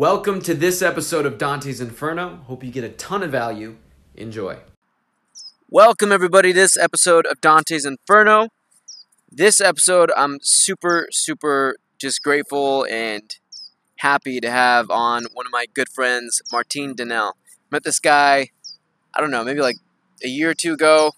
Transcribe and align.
Welcome 0.00 0.40
to 0.44 0.54
this 0.54 0.80
episode 0.80 1.26
of 1.26 1.36
Dante's 1.36 1.78
Inferno. 1.78 2.36
Hope 2.46 2.64
you 2.64 2.70
get 2.70 2.84
a 2.84 2.88
ton 2.88 3.22
of 3.22 3.30
value. 3.30 3.76
Enjoy. 4.14 4.56
Welcome, 5.68 6.10
everybody, 6.10 6.54
to 6.54 6.58
this 6.58 6.78
episode 6.78 7.26
of 7.26 7.42
Dante's 7.42 7.84
Inferno. 7.84 8.48
This 9.30 9.60
episode, 9.60 10.10
I'm 10.16 10.38
super, 10.40 11.06
super 11.10 11.76
just 11.98 12.22
grateful 12.22 12.86
and 12.90 13.30
happy 13.96 14.40
to 14.40 14.50
have 14.50 14.88
on 14.88 15.26
one 15.34 15.44
of 15.44 15.52
my 15.52 15.66
good 15.74 15.90
friends, 15.90 16.40
Martin 16.50 16.94
Danel. 16.94 17.32
Met 17.70 17.84
this 17.84 18.00
guy, 18.00 18.48
I 19.12 19.20
don't 19.20 19.30
know, 19.30 19.44
maybe 19.44 19.60
like 19.60 19.76
a 20.24 20.28
year 20.28 20.48
or 20.48 20.54
two 20.54 20.72
ago, 20.72 21.12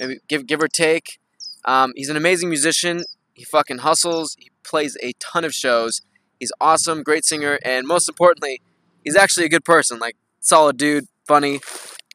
maybe 0.00 0.20
give 0.28 0.46
give 0.46 0.62
or 0.62 0.68
take. 0.68 1.18
Um, 1.66 1.92
he's 1.94 2.08
an 2.08 2.16
amazing 2.16 2.48
musician. 2.48 3.02
He 3.34 3.44
fucking 3.44 3.80
hustles. 3.80 4.34
He 4.38 4.50
plays 4.64 4.96
a 5.02 5.12
ton 5.20 5.44
of 5.44 5.52
shows. 5.52 6.00
He's 6.38 6.52
awesome, 6.60 7.02
great 7.02 7.24
singer, 7.24 7.58
and 7.64 7.86
most 7.86 8.08
importantly, 8.08 8.60
he's 9.04 9.16
actually 9.16 9.46
a 9.46 9.48
good 9.48 9.64
person. 9.64 9.98
Like 9.98 10.16
solid 10.40 10.76
dude, 10.76 11.06
funny, 11.26 11.60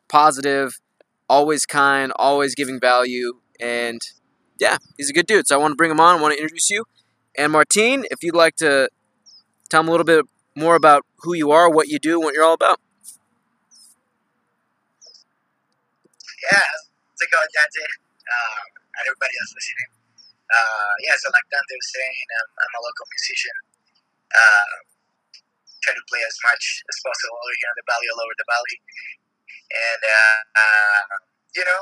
positive, 0.10 0.80
always 1.28 1.66
kind, 1.66 2.12
always 2.16 2.56
giving 2.56 2.80
value, 2.80 3.40
and 3.60 4.02
yeah, 4.60 4.78
he's 4.98 5.10
a 5.10 5.14
good 5.14 5.26
dude. 5.26 5.48
So 5.48 5.56
I 5.56 5.58
want 5.58 5.72
to 5.72 5.76
bring 5.76 5.92
him 5.92 6.00
on. 6.00 6.20
I 6.20 6.22
want 6.22 6.36
to 6.36 6.40
introduce 6.42 6.70
you. 6.70 6.86
And 7.38 7.52
Martine, 7.52 8.06
if 8.12 8.24
you'd 8.24 8.36
like 8.36 8.56
to 8.58 8.90
tell 9.70 9.82
him 9.82 9.88
a 9.88 9.92
little 9.92 10.06
bit 10.06 10.26
more 10.56 10.76
about 10.76 11.06
who 11.24 11.34
you 11.34 11.52
are, 11.52 11.70
what 11.70 11.88
you 11.88 11.98
do, 11.98 12.20
what 12.20 12.34
you're 12.34 12.44
all 12.44 12.54
about. 12.54 12.80
Yeah, 16.44 16.60
how's 16.60 17.22
it 17.22 17.30
Dante? 17.32 17.86
Um, 17.86 18.66
and 18.98 19.04
everybody 19.08 19.34
else 19.40 19.54
listening. 19.56 19.90
Uh, 20.52 20.94
yeah, 21.08 21.16
so 21.16 21.32
like 21.32 21.48
Dante 21.48 21.74
was 21.78 21.90
saying, 21.96 22.26
um, 22.36 22.50
I'm 22.60 22.74
a 22.76 22.82
local 22.84 23.08
musician. 23.08 23.56
Uh, 24.32 24.74
try 25.84 25.94
to 25.98 26.06
play 26.08 26.24
as 26.24 26.38
much 26.46 26.64
as 26.88 26.98
possible 27.04 27.42
here 27.42 27.72
in 27.72 27.78
the 27.82 27.88
valley, 27.90 28.08
all 28.14 28.22
over 28.22 28.36
the 28.38 28.48
valley. 28.48 28.78
And, 29.72 30.02
uh, 30.04 30.40
uh, 30.56 31.02
you 31.56 31.64
know, 31.66 31.82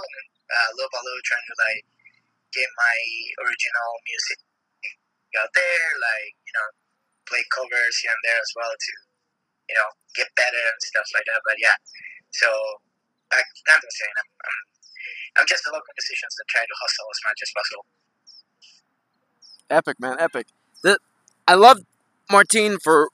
little 0.78 0.92
by 0.94 1.02
little 1.04 1.26
trying 1.26 1.46
to 1.46 1.56
like 1.62 1.84
get 2.54 2.70
my 2.74 2.98
original 3.46 3.90
music 4.10 4.40
out 5.38 5.52
there, 5.54 5.88
like, 6.02 6.34
you 6.42 6.54
know, 6.58 6.68
play 7.30 7.44
covers 7.54 7.96
here 8.02 8.10
and 8.10 8.24
there 8.26 8.42
as 8.42 8.52
well 8.58 8.74
to, 8.74 8.94
you 9.70 9.76
know, 9.78 9.90
get 10.18 10.30
better 10.34 10.58
and 10.58 10.80
stuff 10.82 11.06
like 11.14 11.26
that. 11.30 11.42
But 11.46 11.58
yeah, 11.62 11.78
so 12.34 12.50
I'm 13.30 13.46
saying, 13.70 14.16
I'm, 14.18 14.30
I'm, 14.42 14.60
I'm 15.38 15.48
just 15.50 15.62
a 15.68 15.72
local 15.74 15.94
musician 15.94 16.30
that 16.34 16.48
try 16.50 16.66
to 16.66 16.76
hustle 16.82 17.10
as 17.14 17.22
much 17.26 17.40
as 17.46 17.52
possible. 17.54 17.86
Epic, 19.70 19.98
man, 20.02 20.18
epic. 20.18 20.48
The, 20.82 20.98
I 21.46 21.54
love 21.54 21.78
Martine 22.32 22.78
for 22.84 23.10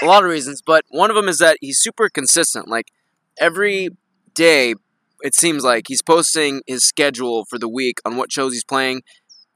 a 0.00 0.06
lot 0.06 0.24
of 0.24 0.30
reasons, 0.30 0.62
but 0.64 0.84
one 0.90 1.10
of 1.10 1.16
them 1.16 1.28
is 1.28 1.38
that 1.38 1.58
he's 1.60 1.78
super 1.78 2.08
consistent. 2.08 2.68
Like 2.68 2.92
every 3.38 3.90
day, 4.34 4.74
it 5.22 5.34
seems 5.34 5.64
like 5.64 5.86
he's 5.88 6.02
posting 6.02 6.62
his 6.66 6.84
schedule 6.84 7.44
for 7.44 7.58
the 7.58 7.68
week 7.68 7.98
on 8.04 8.16
what 8.16 8.32
shows 8.32 8.52
he's 8.52 8.64
playing, 8.64 9.02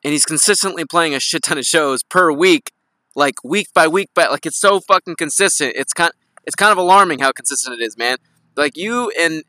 and 0.05 0.13
he's 0.13 0.25
consistently 0.25 0.85
playing 0.85 1.15
a 1.15 1.21
shit 1.21 1.43
ton 1.43 1.59
of 1.59 1.65
shows 1.65 2.03
per 2.03 2.33
week, 2.33 2.73
like 3.15 3.43
week 3.45 3.69
by 3.75 3.87
week. 3.87 4.11
But 4.15 4.31
like 4.31 4.47
it's 4.47 4.59
so 4.61 4.81
fucking 4.81 5.17
consistent. 5.17 5.75
It's 5.77 5.93
kind 5.93 6.13
it's 6.47 6.57
kind 6.57 6.73
of 6.73 6.79
alarming 6.79 7.19
how 7.19 7.33
consistent 7.33 7.81
it 7.81 7.85
is, 7.85 7.97
man. 7.97 8.17
Like 8.57 8.77
you 8.77 9.11
and 9.19 9.43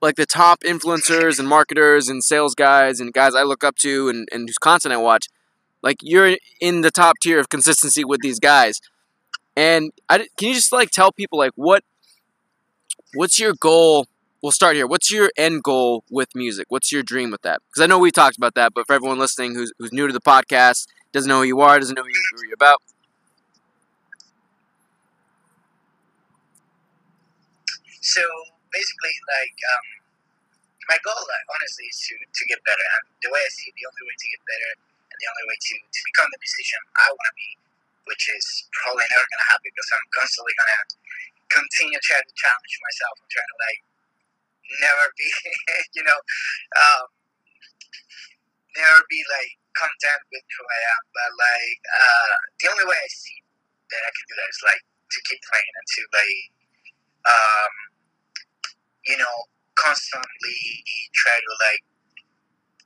like 0.00 0.16
the 0.16 0.26
top 0.26 0.62
influencers 0.64 1.38
and 1.38 1.48
marketers 1.48 2.08
and 2.08 2.22
sales 2.24 2.54
guys 2.54 2.98
and 3.00 3.12
guys 3.12 3.34
I 3.34 3.44
look 3.44 3.62
up 3.62 3.76
to 3.76 4.08
and, 4.08 4.28
and 4.32 4.48
whose 4.48 4.58
content 4.58 4.92
I 4.92 4.96
watch, 4.96 5.28
like 5.82 5.98
you're 6.02 6.36
in 6.60 6.80
the 6.82 6.90
top 6.90 7.16
tier 7.22 7.38
of 7.38 7.48
consistency 7.48 8.04
with 8.04 8.20
these 8.22 8.38
guys. 8.38 8.80
And 9.56 9.92
I, 10.08 10.18
can 10.36 10.48
you 10.48 10.54
just 10.54 10.72
like 10.72 10.90
tell 10.90 11.12
people 11.12 11.38
like 11.38 11.52
what 11.56 11.84
what's 13.14 13.38
your 13.38 13.54
goal? 13.58 14.06
We'll 14.42 14.52
start 14.52 14.74
here. 14.74 14.86
What's 14.86 15.10
your 15.10 15.30
end 15.36 15.62
goal 15.62 16.02
with 16.10 16.34
music? 16.34 16.66
What's 16.68 16.90
your 16.90 17.02
dream 17.02 17.30
with 17.30 17.42
that? 17.42 17.60
Because 17.68 17.82
I 17.82 17.86
know 17.86 17.98
we 17.98 18.10
talked 18.10 18.36
about 18.36 18.54
that, 18.54 18.74
but 18.74 18.86
for 18.86 18.94
everyone 18.94 19.18
listening 19.18 19.54
who's 19.54 19.72
who's 19.78 19.92
new 19.92 20.06
to 20.06 20.12
the 20.12 20.20
podcast, 20.20 20.86
doesn't 21.12 21.28
know 21.28 21.38
who 21.40 21.46
you 21.46 21.60
are, 21.60 21.78
doesn't 21.78 21.94
know 21.94 22.02
who 22.02 22.08
you're 22.46 22.54
about. 22.54 22.80
So 28.00 28.22
basically, 28.72 29.14
like 29.30 29.56
um, 29.62 29.86
my 30.90 30.98
goal, 31.06 31.22
like, 31.22 31.46
honestly, 31.54 31.86
is 31.86 31.98
to, 32.10 32.14
to 32.18 32.42
get 32.50 32.58
better. 32.66 32.82
And 32.82 33.02
the 33.22 33.30
way 33.30 33.38
I 33.38 33.50
see 33.54 33.70
it, 33.70 33.74
the 33.78 33.86
only 33.86 34.02
way 34.02 34.16
to 34.18 34.28
get 34.34 34.42
better 34.42 34.72
the 35.22 35.30
only 35.30 35.46
way 35.46 35.58
to, 35.58 35.74
to 35.78 36.00
become 36.10 36.28
the 36.34 36.40
musician 36.42 36.82
I 36.98 37.06
want 37.14 37.28
to 37.30 37.36
be, 37.38 37.50
which 38.10 38.24
is 38.34 38.44
probably 38.74 39.06
never 39.06 39.22
going 39.30 39.42
to 39.46 39.50
happen 39.54 39.70
because 39.70 39.90
I'm 39.94 40.06
constantly 40.18 40.54
going 40.58 40.72
to 40.74 40.82
continue 41.54 42.00
trying 42.02 42.26
to 42.26 42.34
challenge 42.34 42.74
myself 42.82 43.14
and 43.22 43.28
trying 43.30 43.50
to 43.54 43.58
like 43.62 43.80
never 44.82 45.06
be, 45.14 45.28
you 45.96 46.02
know, 46.02 46.18
um, 46.74 47.04
never 48.74 49.00
be 49.06 49.20
like 49.30 49.52
content 49.78 50.22
with 50.34 50.44
who 50.58 50.64
I 50.66 50.80
am. 50.98 51.02
But 51.14 51.30
like 51.38 51.80
uh, 51.86 52.34
the 52.58 52.66
only 52.74 52.86
way 52.90 52.98
I 52.98 53.10
see 53.10 53.38
that 53.94 54.02
I 54.02 54.10
can 54.10 54.24
do 54.26 54.34
that 54.42 54.50
is 54.50 54.62
like 54.66 54.82
to 54.82 55.18
keep 55.28 55.40
playing 55.46 55.72
and 55.78 55.86
to 55.86 56.00
like, 56.10 56.42
um, 57.30 57.72
you 59.06 59.16
know, 59.22 59.36
constantly 59.78 60.58
try 61.14 61.36
to 61.36 61.52
like 61.70 61.84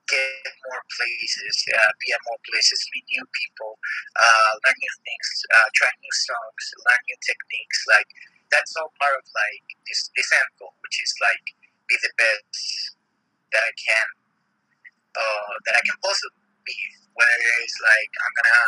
get 0.07 0.55
more 0.67 0.83
places, 0.95 1.55
uh, 1.75 1.91
be 2.03 2.15
at 2.15 2.23
more 2.27 2.41
places, 2.47 2.79
meet 2.95 3.07
new 3.11 3.27
people, 3.35 3.79
uh, 4.17 4.53
learn 4.63 4.79
new 4.79 4.95
things, 5.03 5.29
uh, 5.51 5.69
try 5.75 5.91
new 5.99 6.15
songs, 6.27 6.65
learn 6.87 7.03
new 7.11 7.19
techniques. 7.23 7.79
Like 7.91 8.09
that's 8.51 8.73
all 8.79 8.91
part 8.99 9.19
of 9.19 9.27
like 9.35 9.67
this 9.87 10.11
this 10.15 10.31
end 10.31 10.51
goal, 10.59 10.75
which 10.83 10.97
is 11.03 11.13
like 11.19 11.45
be 11.91 11.97
the 12.03 12.13
best 12.19 12.95
that 13.55 13.63
I 13.63 13.75
can, 13.75 14.09
uh, 15.15 15.53
that 15.67 15.75
I 15.79 15.83
can 15.83 15.99
possibly 16.03 16.47
be. 16.67 16.79
Whether 17.17 17.51
it's 17.65 17.79
like 17.81 18.13
I'm 18.21 18.35
gonna, 18.37 18.63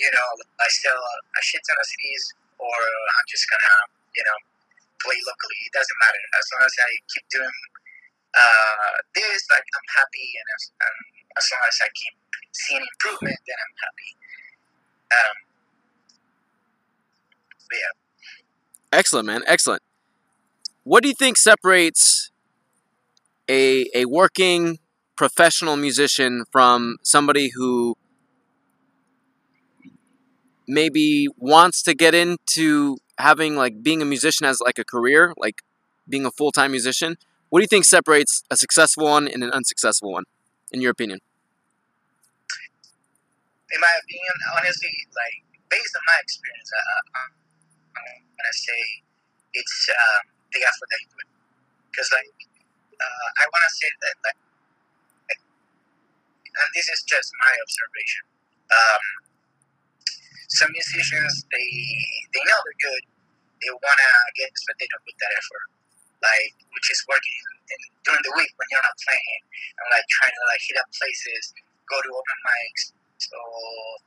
you 0.00 0.10
know, 0.10 0.28
I 0.58 0.68
sell 0.82 0.98
a 0.98 1.40
shit 1.44 1.60
ton 1.62 1.76
of 1.76 1.86
CDs, 1.86 2.24
or 2.56 2.78
I'm 2.80 3.26
just 3.28 3.44
gonna, 3.46 3.76
you 4.16 4.24
know, 4.24 4.38
play 5.04 5.18
locally. 5.28 5.60
It 5.68 5.72
doesn't 5.76 5.98
matter 6.00 6.22
as 6.40 6.44
long 6.56 6.64
as 6.64 6.74
I 6.80 6.90
keep 7.12 7.26
doing 7.28 7.58
uh, 8.34 8.94
this. 9.14 9.40
Like 9.50 9.64
I'm 9.64 9.88
happy, 9.96 10.28
and 10.34 10.46
as, 10.54 10.62
and 10.80 10.96
as 11.38 11.44
long 11.52 11.64
as 11.68 11.78
I 11.82 11.88
keep 11.94 12.14
seeing 12.52 12.82
improvement, 12.82 13.38
then 13.46 13.58
I'm 13.58 13.76
happy. 13.82 14.10
Um, 15.14 15.36
yeah. 17.72 18.98
Excellent, 18.98 19.26
man. 19.26 19.42
Excellent. 19.46 19.82
What 20.84 21.02
do 21.02 21.08
you 21.08 21.14
think 21.18 21.36
separates 21.38 22.30
a 23.48 23.86
a 23.94 24.04
working 24.06 24.78
professional 25.16 25.76
musician 25.76 26.44
from 26.50 26.96
somebody 27.02 27.50
who 27.54 27.96
maybe 30.66 31.26
wants 31.36 31.82
to 31.82 31.94
get 31.94 32.14
into 32.14 32.96
having 33.18 33.56
like 33.56 33.82
being 33.82 34.02
a 34.02 34.04
musician 34.04 34.46
as 34.46 34.60
like 34.64 34.78
a 34.78 34.84
career, 34.84 35.32
like 35.36 35.62
being 36.08 36.24
a 36.24 36.30
full 36.30 36.52
time 36.52 36.70
musician? 36.70 37.16
What 37.54 37.62
do 37.62 37.70
you 37.70 37.70
think 37.70 37.86
separates 37.86 38.42
a 38.50 38.58
successful 38.58 39.06
one 39.06 39.30
and 39.30 39.46
an 39.46 39.54
unsuccessful 39.54 40.10
one, 40.10 40.26
in 40.74 40.82
your 40.82 40.90
opinion? 40.90 41.22
In 43.70 43.78
my 43.78 43.94
opinion, 43.94 44.34
honestly, 44.58 44.90
like 45.14 45.38
based 45.70 45.94
on 45.94 46.02
my 46.02 46.18
experience, 46.18 46.66
uh, 46.74 46.98
I'm 47.14 48.26
gonna 48.34 48.58
say 48.58 49.06
it's 49.54 49.86
uh, 49.86 50.20
the 50.50 50.66
effort 50.66 50.88
that 50.90 50.98
you 50.98 51.08
put. 51.14 51.30
Because 51.94 52.10
like 52.10 52.34
uh, 52.98 53.28
I 53.38 53.46
want 53.46 53.62
to 53.70 53.72
say 53.78 53.90
that 54.02 54.16
like, 54.26 54.40
and 55.38 56.70
this 56.74 56.90
is 56.90 57.06
just 57.06 57.30
my 57.38 57.54
observation. 57.54 58.34
Um, 58.66 59.04
some 60.50 60.74
musicians 60.74 61.46
they 61.54 61.70
they 62.34 62.42
know 62.50 62.58
they're 62.66 62.82
good, 62.82 63.02
they 63.62 63.70
wanna 63.70 64.10
get 64.42 64.50
this, 64.50 64.66
but 64.66 64.74
they 64.82 64.90
don't 64.90 65.06
put 65.06 65.14
that 65.22 65.38
effort. 65.38 65.83
Like 66.24 66.56
which 66.72 66.88
is 66.88 67.00
working 67.04 67.36
in, 67.36 67.46
in, 67.68 67.80
during 68.08 68.24
the 68.24 68.34
week 68.34 68.52
when 68.56 68.66
you're 68.72 68.82
not 68.82 68.96
playing 68.96 69.42
and 69.76 69.86
like 69.92 70.06
trying 70.08 70.32
to 70.32 70.44
like 70.48 70.62
hit 70.64 70.76
up 70.80 70.88
places, 70.96 71.52
go 71.84 72.00
to 72.00 72.10
open 72.16 72.38
mics, 72.48 72.84
or 73.36 74.00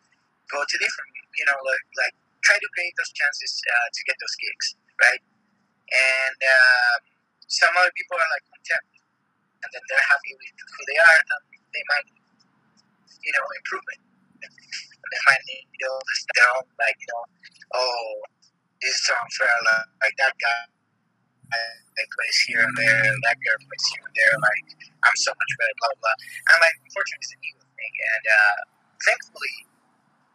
go 0.50 0.60
to 0.66 0.76
different 0.82 1.12
you 1.38 1.46
know 1.46 1.58
like 1.62 1.86
like 2.02 2.16
try 2.48 2.58
to 2.58 2.70
create 2.74 2.96
those 2.98 3.12
chances 3.14 3.52
uh, 3.68 3.88
to 3.92 4.00
get 4.08 4.16
those 4.24 4.36
gigs, 4.40 4.68
right? 5.04 5.22
And 5.92 6.40
uh, 6.40 6.96
some 7.48 7.74
other 7.76 7.92
people 7.96 8.16
are 8.16 8.32
like 8.32 8.46
content, 8.48 8.86
and 9.64 9.70
then 9.76 9.84
they're 9.92 10.08
happy 10.08 10.32
with 10.38 10.56
who 10.56 10.82
they 10.88 11.00
are, 11.00 11.18
and 11.20 11.30
they 11.76 11.84
might, 11.92 12.08
you 13.20 13.32
know, 13.36 13.46
improvement. 13.62 14.02
They 15.08 15.22
might 15.24 15.44
need 15.48 15.66
you 15.72 15.88
know 15.88 15.98
their 16.36 16.50
own 16.60 16.68
like 16.80 16.98
you 17.00 17.10
know, 17.16 17.24
oh, 17.80 18.20
this 18.84 18.96
song 19.08 19.24
felt 19.40 19.62
like, 19.64 19.88
like 20.04 20.16
that 20.20 20.36
guy. 20.40 20.77
They 21.52 22.06
plays 22.14 22.38
here 22.46 22.62
and 22.62 22.76
there, 22.78 23.02
and 23.10 23.18
that 23.26 23.38
girl 23.42 23.58
plays 23.66 23.86
here 23.90 24.04
and 24.06 24.14
there. 24.14 24.34
Like 24.38 24.66
I'm 25.02 25.18
so 25.18 25.32
much 25.34 25.52
better, 25.58 25.76
blah 25.82 25.90
blah. 25.98 26.02
blah. 26.14 26.18
And 26.54 26.58
like 26.62 26.78
unfortunately, 26.86 27.26
it's 27.26 27.34
a 27.34 27.40
ego 27.42 27.64
thing, 27.74 27.94
and 27.94 28.26
uh, 28.28 28.60
thankfully, 29.08 29.58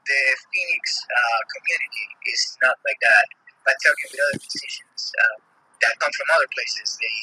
the 0.09 0.23
Phoenix 0.51 0.85
uh, 1.07 1.41
community 1.55 2.07
is 2.33 2.43
not 2.65 2.77
like 2.83 2.99
that. 3.03 3.27
But 3.63 3.79
talking 3.79 4.11
with 4.11 4.19
other 4.27 4.39
musicians 4.43 5.03
uh, 5.15 5.37
that 5.87 5.95
come 6.03 6.11
from 6.19 6.29
other 6.35 6.51
places, 6.51 6.99
they 6.99 7.17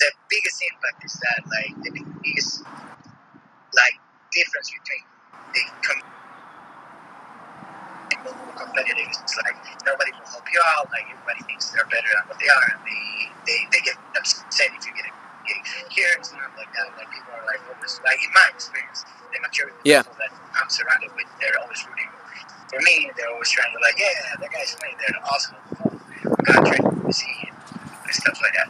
the 0.00 0.10
biggest 0.28 0.58
impact 0.64 1.00
is 1.04 1.14
that 1.20 1.40
like 1.48 1.74
the 1.84 1.92
biggest 2.24 2.64
like 2.64 3.96
difference 4.32 4.68
between 4.72 5.04
the 5.52 5.62
com- 8.26 8.68
competitive 8.68 9.08
is 9.08 9.34
like 9.46 9.56
nobody 9.86 10.12
will 10.18 10.28
help 10.28 10.46
you 10.52 10.60
out. 10.76 10.90
Like 10.90 11.06
everybody 11.10 11.42
thinks 11.46 11.70
they're 11.70 11.88
better 11.88 12.10
than 12.10 12.24
what 12.28 12.38
they 12.42 12.50
are, 12.50 12.66
and 12.74 12.80
they 12.86 13.30
they, 13.46 13.58
they 13.72 13.82
get 13.86 13.96
upset 14.18 14.70
if 14.74 14.82
you 14.86 14.92
get 14.94 15.06
a 15.08 15.14
gig. 15.46 15.62
Here 15.94 16.10
it's 16.18 16.32
not 16.34 16.50
like 16.58 16.70
that. 16.74 16.90
Like 16.98 17.10
people 17.10 17.32
are 17.34 17.46
like 17.46 17.62
always 17.70 18.00
like 18.04 18.20
in 18.22 18.32
my 18.34 18.46
experience, 18.54 19.04
the 19.32 19.38
of 19.42 19.70
Yeah. 19.84 20.02
people 20.02 20.18
that 20.18 20.32
I'm 20.56 20.70
surrounded 20.70 21.10
with, 21.14 21.26
they're 21.40 21.58
always 21.62 21.80
rooting 21.86 22.10
for 22.70 22.80
me. 22.82 23.10
They're 23.16 23.30
always 23.30 23.50
trying 23.50 23.72
to 23.72 23.80
like, 23.80 23.98
yeah, 23.98 24.36
that 24.40 24.50
guy's 24.50 24.74
funny. 24.74 24.94
They're 24.98 25.20
awesome. 25.30 25.56
I'm 25.84 26.44
gonna 26.44 26.70
try 26.70 26.78
to 26.78 27.12
see 27.12 27.50
and 27.50 28.14
stuff 28.14 28.38
like 28.42 28.54
that. 28.54 28.68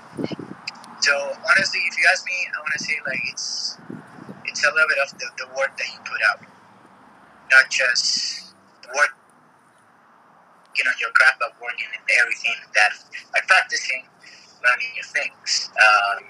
So 1.00 1.14
honestly, 1.50 1.81
if 1.87 1.97
you 1.99 2.05
ask 2.11 2.25
me, 2.26 2.35
I 2.55 2.59
want 2.61 2.73
to 2.79 2.85
say 2.85 2.97
like 3.06 3.20
it's 3.32 3.79
it's 4.44 4.64
a 4.64 4.70
little 4.73 4.88
bit 4.88 4.99
of 5.05 5.11
the, 5.19 5.26
the 5.38 5.47
work 5.56 5.76
that 5.76 5.87
you 5.93 5.99
put 6.05 6.20
out, 6.31 6.41
not 7.50 7.70
just 7.70 8.55
work, 8.97 9.14
you 10.76 10.84
know, 10.84 10.94
your 11.00 11.11
craft, 11.12 11.40
but 11.40 11.52
working 11.61 11.88
and 11.88 12.05
everything 12.20 12.56
that 12.75 12.93
like 13.32 13.46
practicing, 13.49 14.05
learning 14.62 14.90
new 14.94 15.06
things, 15.12 15.70
um, 15.76 16.25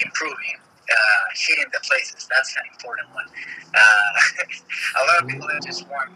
improving, 0.00 0.58
uh, 0.58 1.24
hitting 1.34 1.70
the 1.72 1.80
places. 1.86 2.26
That's 2.28 2.54
an 2.56 2.66
important 2.74 3.08
one. 3.14 3.28
Uh, 3.74 4.12
a 5.00 5.02
lot 5.06 5.22
of 5.22 5.28
people 5.28 5.48
just 5.62 5.88
want 5.88 6.10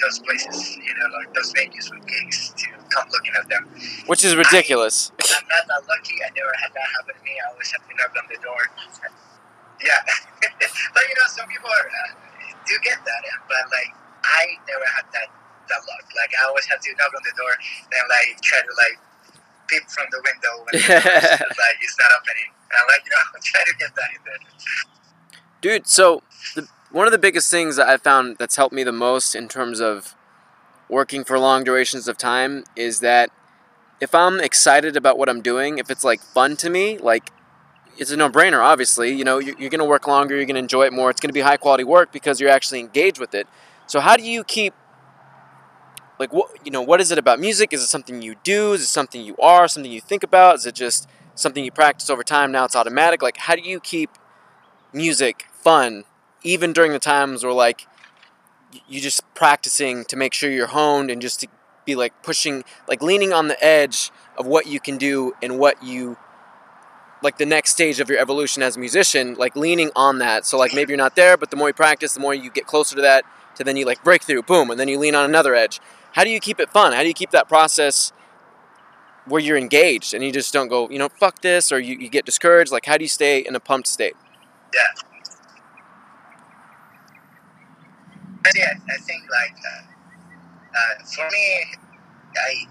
those 0.00 0.18
places, 0.20 0.76
you 0.76 0.94
know, 0.96 1.06
like 1.20 1.32
those 1.34 1.52
venues 1.52 1.92
with 1.92 2.04
gigs 2.08 2.52
to 2.56 2.66
come 2.90 3.06
looking 3.12 3.32
at 3.36 3.48
them. 3.48 3.68
Which 4.06 4.24
is 4.24 4.34
ridiculous. 4.34 5.12
I'm 5.20 5.46
not 5.48 5.64
that 5.68 5.82
lucky. 5.88 6.16
I 6.24 6.32
never 6.32 6.52
had 6.56 6.72
that 6.72 6.88
happen 6.96 7.14
to 7.14 7.22
me. 7.22 7.36
I 7.36 7.52
always 7.52 7.70
have 7.72 7.84
to 7.84 7.92
knock 7.96 8.12
on 8.16 8.26
the 8.32 8.40
door. 8.40 8.60
Yeah, 9.84 9.96
but 10.94 11.02
you 11.08 11.14
know, 11.16 11.28
some 11.28 11.48
people 11.48 11.68
are, 11.68 11.88
uh, 11.88 12.10
do 12.66 12.76
get 12.84 13.00
that, 13.00 13.22
uh, 13.32 13.40
but 13.48 13.64
like 13.72 13.92
I 14.24 14.56
never 14.68 14.84
had 14.92 15.08
that 15.12 15.28
that 15.70 15.82
luck. 15.86 16.04
Like 16.14 16.34
I 16.34 16.46
always 16.50 16.66
have 16.66 16.80
to 16.80 16.90
knock 16.98 17.14
on 17.14 17.22
the 17.22 17.34
door, 17.38 17.54
then 17.90 18.04
like 18.10 18.40
try 18.42 18.60
to 18.60 18.72
like 18.74 18.98
peep 19.70 19.86
from 19.88 20.06
the 20.10 20.20
window 20.20 20.52
when 20.66 20.72
it's, 20.74 21.58
like 21.58 21.78
it's 21.80 21.96
not 21.98 22.10
opening, 22.18 22.50
and 22.50 22.82
like 22.90 23.02
you 23.06 23.12
know 23.14 23.24
try 23.42 23.62
to 23.64 23.74
get 23.78 23.94
that 23.94 24.10
in 24.10 24.20
there. 24.26 24.42
Dude, 25.60 25.86
so 25.86 26.22
the, 26.54 26.68
one 26.90 27.06
of 27.06 27.12
the 27.12 27.18
biggest 27.18 27.50
things 27.50 27.76
that 27.76 27.88
I 27.88 27.96
found 27.96 28.38
that's 28.38 28.56
helped 28.56 28.74
me 28.74 28.82
the 28.82 28.92
most 28.92 29.34
in 29.34 29.48
terms 29.48 29.80
of 29.80 30.14
working 30.88 31.22
for 31.22 31.38
long 31.38 31.62
durations 31.64 32.08
of 32.08 32.18
time 32.18 32.64
is 32.74 33.00
that 33.00 33.30
if 34.00 34.14
I'm 34.14 34.40
excited 34.40 34.96
about 34.96 35.18
what 35.18 35.28
I'm 35.28 35.42
doing, 35.42 35.78
if 35.78 35.90
it's 35.90 36.02
like 36.02 36.20
fun 36.20 36.56
to 36.56 36.70
me, 36.70 36.98
like 36.98 37.30
it's 37.98 38.10
a 38.10 38.16
no-brainer. 38.16 38.62
Obviously, 38.62 39.12
you 39.12 39.24
know 39.24 39.38
you're, 39.38 39.56
you're 39.58 39.70
going 39.70 39.80
to 39.80 39.84
work 39.84 40.08
longer, 40.08 40.34
you're 40.34 40.46
going 40.46 40.54
to 40.54 40.60
enjoy 40.60 40.86
it 40.86 40.92
more. 40.92 41.10
It's 41.10 41.20
going 41.20 41.28
to 41.28 41.34
be 41.34 41.40
high 41.40 41.58
quality 41.58 41.84
work 41.84 42.12
because 42.12 42.40
you're 42.40 42.50
actually 42.50 42.80
engaged 42.80 43.18
with 43.18 43.34
it. 43.34 43.46
So 43.86 44.00
how 44.00 44.16
do 44.16 44.22
you 44.22 44.42
keep 44.44 44.72
like 46.20 46.32
what 46.34 46.50
you 46.64 46.70
know? 46.70 46.82
What 46.82 47.00
is 47.00 47.10
it 47.10 47.18
about 47.18 47.40
music? 47.40 47.72
Is 47.72 47.82
it 47.82 47.86
something 47.86 48.20
you 48.20 48.36
do? 48.44 48.74
Is 48.74 48.82
it 48.82 48.86
something 48.86 49.22
you 49.22 49.36
are? 49.38 49.66
Something 49.66 49.90
you 49.90 50.02
think 50.02 50.22
about? 50.22 50.56
Is 50.56 50.66
it 50.66 50.74
just 50.74 51.08
something 51.34 51.64
you 51.64 51.72
practice 51.72 52.10
over 52.10 52.22
time? 52.22 52.52
Now 52.52 52.66
it's 52.66 52.76
automatic. 52.76 53.22
Like 53.22 53.38
how 53.38 53.56
do 53.56 53.62
you 53.62 53.80
keep 53.80 54.10
music 54.92 55.46
fun 55.52 56.04
even 56.42 56.72
during 56.72 56.92
the 56.92 56.98
times 56.98 57.42
where 57.42 57.52
like 57.54 57.86
y- 58.72 58.80
you 58.86 59.00
just 59.00 59.22
practicing 59.34 60.04
to 60.04 60.16
make 60.16 60.34
sure 60.34 60.50
you're 60.50 60.66
honed 60.66 61.10
and 61.10 61.22
just 61.22 61.40
to 61.40 61.48
be 61.86 61.94
like 61.94 62.12
pushing 62.22 62.64
like 62.86 63.02
leaning 63.02 63.32
on 63.32 63.48
the 63.48 63.64
edge 63.64 64.10
of 64.36 64.46
what 64.46 64.66
you 64.66 64.78
can 64.78 64.98
do 64.98 65.32
and 65.42 65.58
what 65.58 65.82
you 65.82 66.18
like 67.22 67.38
the 67.38 67.46
next 67.46 67.70
stage 67.70 68.00
of 68.00 68.08
your 68.08 68.18
evolution 68.18 68.62
as 68.62 68.76
a 68.76 68.80
musician 68.80 69.34
like 69.34 69.54
leaning 69.54 69.90
on 69.94 70.18
that 70.18 70.44
so 70.44 70.58
like 70.58 70.74
maybe 70.74 70.90
you're 70.90 70.98
not 70.98 71.16
there 71.16 71.36
but 71.36 71.50
the 71.50 71.56
more 71.56 71.68
you 71.68 71.74
practice 71.74 72.14
the 72.14 72.20
more 72.20 72.34
you 72.34 72.50
get 72.50 72.66
closer 72.66 72.96
to 72.96 73.02
that 73.02 73.24
to 73.54 73.64
then 73.64 73.76
you 73.76 73.84
like 73.84 74.02
break 74.02 74.22
through 74.22 74.42
boom 74.42 74.70
and 74.70 74.80
then 74.80 74.88
you 74.88 74.98
lean 74.98 75.14
on 75.14 75.24
another 75.24 75.54
edge 75.54 75.80
how 76.12 76.24
do 76.24 76.30
you 76.30 76.40
keep 76.40 76.60
it 76.60 76.70
fun 76.70 76.92
how 76.92 77.02
do 77.02 77.08
you 77.08 77.14
keep 77.14 77.30
that 77.30 77.48
process 77.48 78.12
where 79.26 79.40
you're 79.40 79.58
engaged 79.58 80.14
and 80.14 80.24
you 80.24 80.32
just 80.32 80.52
don't 80.52 80.68
go 80.68 80.88
you 80.90 80.98
know 80.98 81.08
fuck 81.08 81.40
this 81.40 81.70
or 81.70 81.78
you, 81.78 81.96
you 81.98 82.08
get 82.08 82.24
discouraged 82.24 82.72
like 82.72 82.86
how 82.86 82.96
do 82.96 83.04
you 83.04 83.08
stay 83.08 83.40
in 83.40 83.54
a 83.54 83.60
pumped 83.60 83.88
state 83.88 84.14
Yeah. 84.74 84.80
Yeah, 88.56 88.72
I 88.88 88.96
think 89.02 89.22
like 89.30 89.56
uh, 89.62 89.82
uh, 90.74 91.04
for 91.14 91.28
me, 91.30 91.64
I 92.36 92.66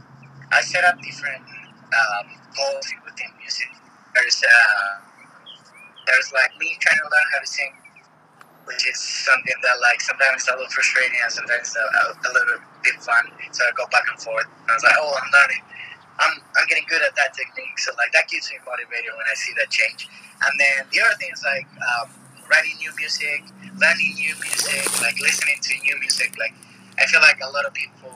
I 0.51 0.62
set 0.62 0.83
up 0.83 1.00
different 1.01 1.42
um, 1.42 2.27
goals 2.56 2.85
within 3.06 3.31
music. 3.39 3.69
There's 4.15 4.44
uh, 4.44 5.00
there's 6.07 6.31
like 6.33 6.51
me 6.59 6.75
trying 6.80 6.97
to 7.00 7.03
learn 7.06 7.27
how 7.33 7.39
to 7.39 7.47
sing, 7.47 7.74
which 8.69 8.86
is 8.86 9.01
something 9.01 9.57
that 9.66 9.81
like 9.81 9.98
sometimes 10.00 10.45
it's 10.45 10.48
a 10.48 10.54
little 10.54 10.69
frustrating 10.69 11.18
and 11.25 11.33
sometimes 11.33 11.74
a, 11.74 11.81
a, 11.81 12.04
a 12.13 12.30
little 12.38 12.62
bit 12.86 13.01
fun. 13.01 13.25
So 13.50 13.66
I 13.66 13.74
go 13.74 13.89
back 13.89 14.06
and 14.06 14.21
forth. 14.21 14.45
And 14.45 14.69
I 14.69 14.74
was 14.77 14.86
like, 14.86 14.94
oh, 15.01 15.10
I'm 15.10 15.30
learning. 15.33 15.63
I'm, 16.21 16.33
I'm 16.54 16.68
getting 16.69 16.86
good 16.86 17.01
at 17.01 17.18
that 17.18 17.33
technique. 17.33 17.81
So 17.81 17.89
like 17.98 18.13
that 18.13 18.30
keeps 18.30 18.54
me 18.54 18.62
motivated 18.62 19.10
when 19.18 19.25
I 19.25 19.33
see 19.33 19.57
that 19.57 19.74
change. 19.74 20.06
And 20.45 20.54
then 20.62 20.86
the 20.94 21.01
other 21.01 21.18
thing 21.18 21.33
is 21.33 21.42
like 21.42 21.66
um, 21.81 22.13
writing 22.45 22.77
new 22.77 22.94
music, 22.94 23.42
learning 23.81 24.13
new 24.21 24.38
music, 24.38 24.86
like 25.01 25.18
listening 25.18 25.57
to 25.66 25.71
new 25.81 25.98
music. 25.98 26.38
Like 26.38 26.54
I 27.01 27.10
feel 27.10 27.25
like 27.25 27.42
a 27.42 27.50
lot 27.50 27.66
of 27.66 27.74
people 27.74 28.13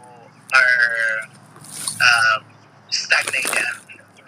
are 0.53 1.33
um, 1.97 2.45
stagnated 2.93 3.49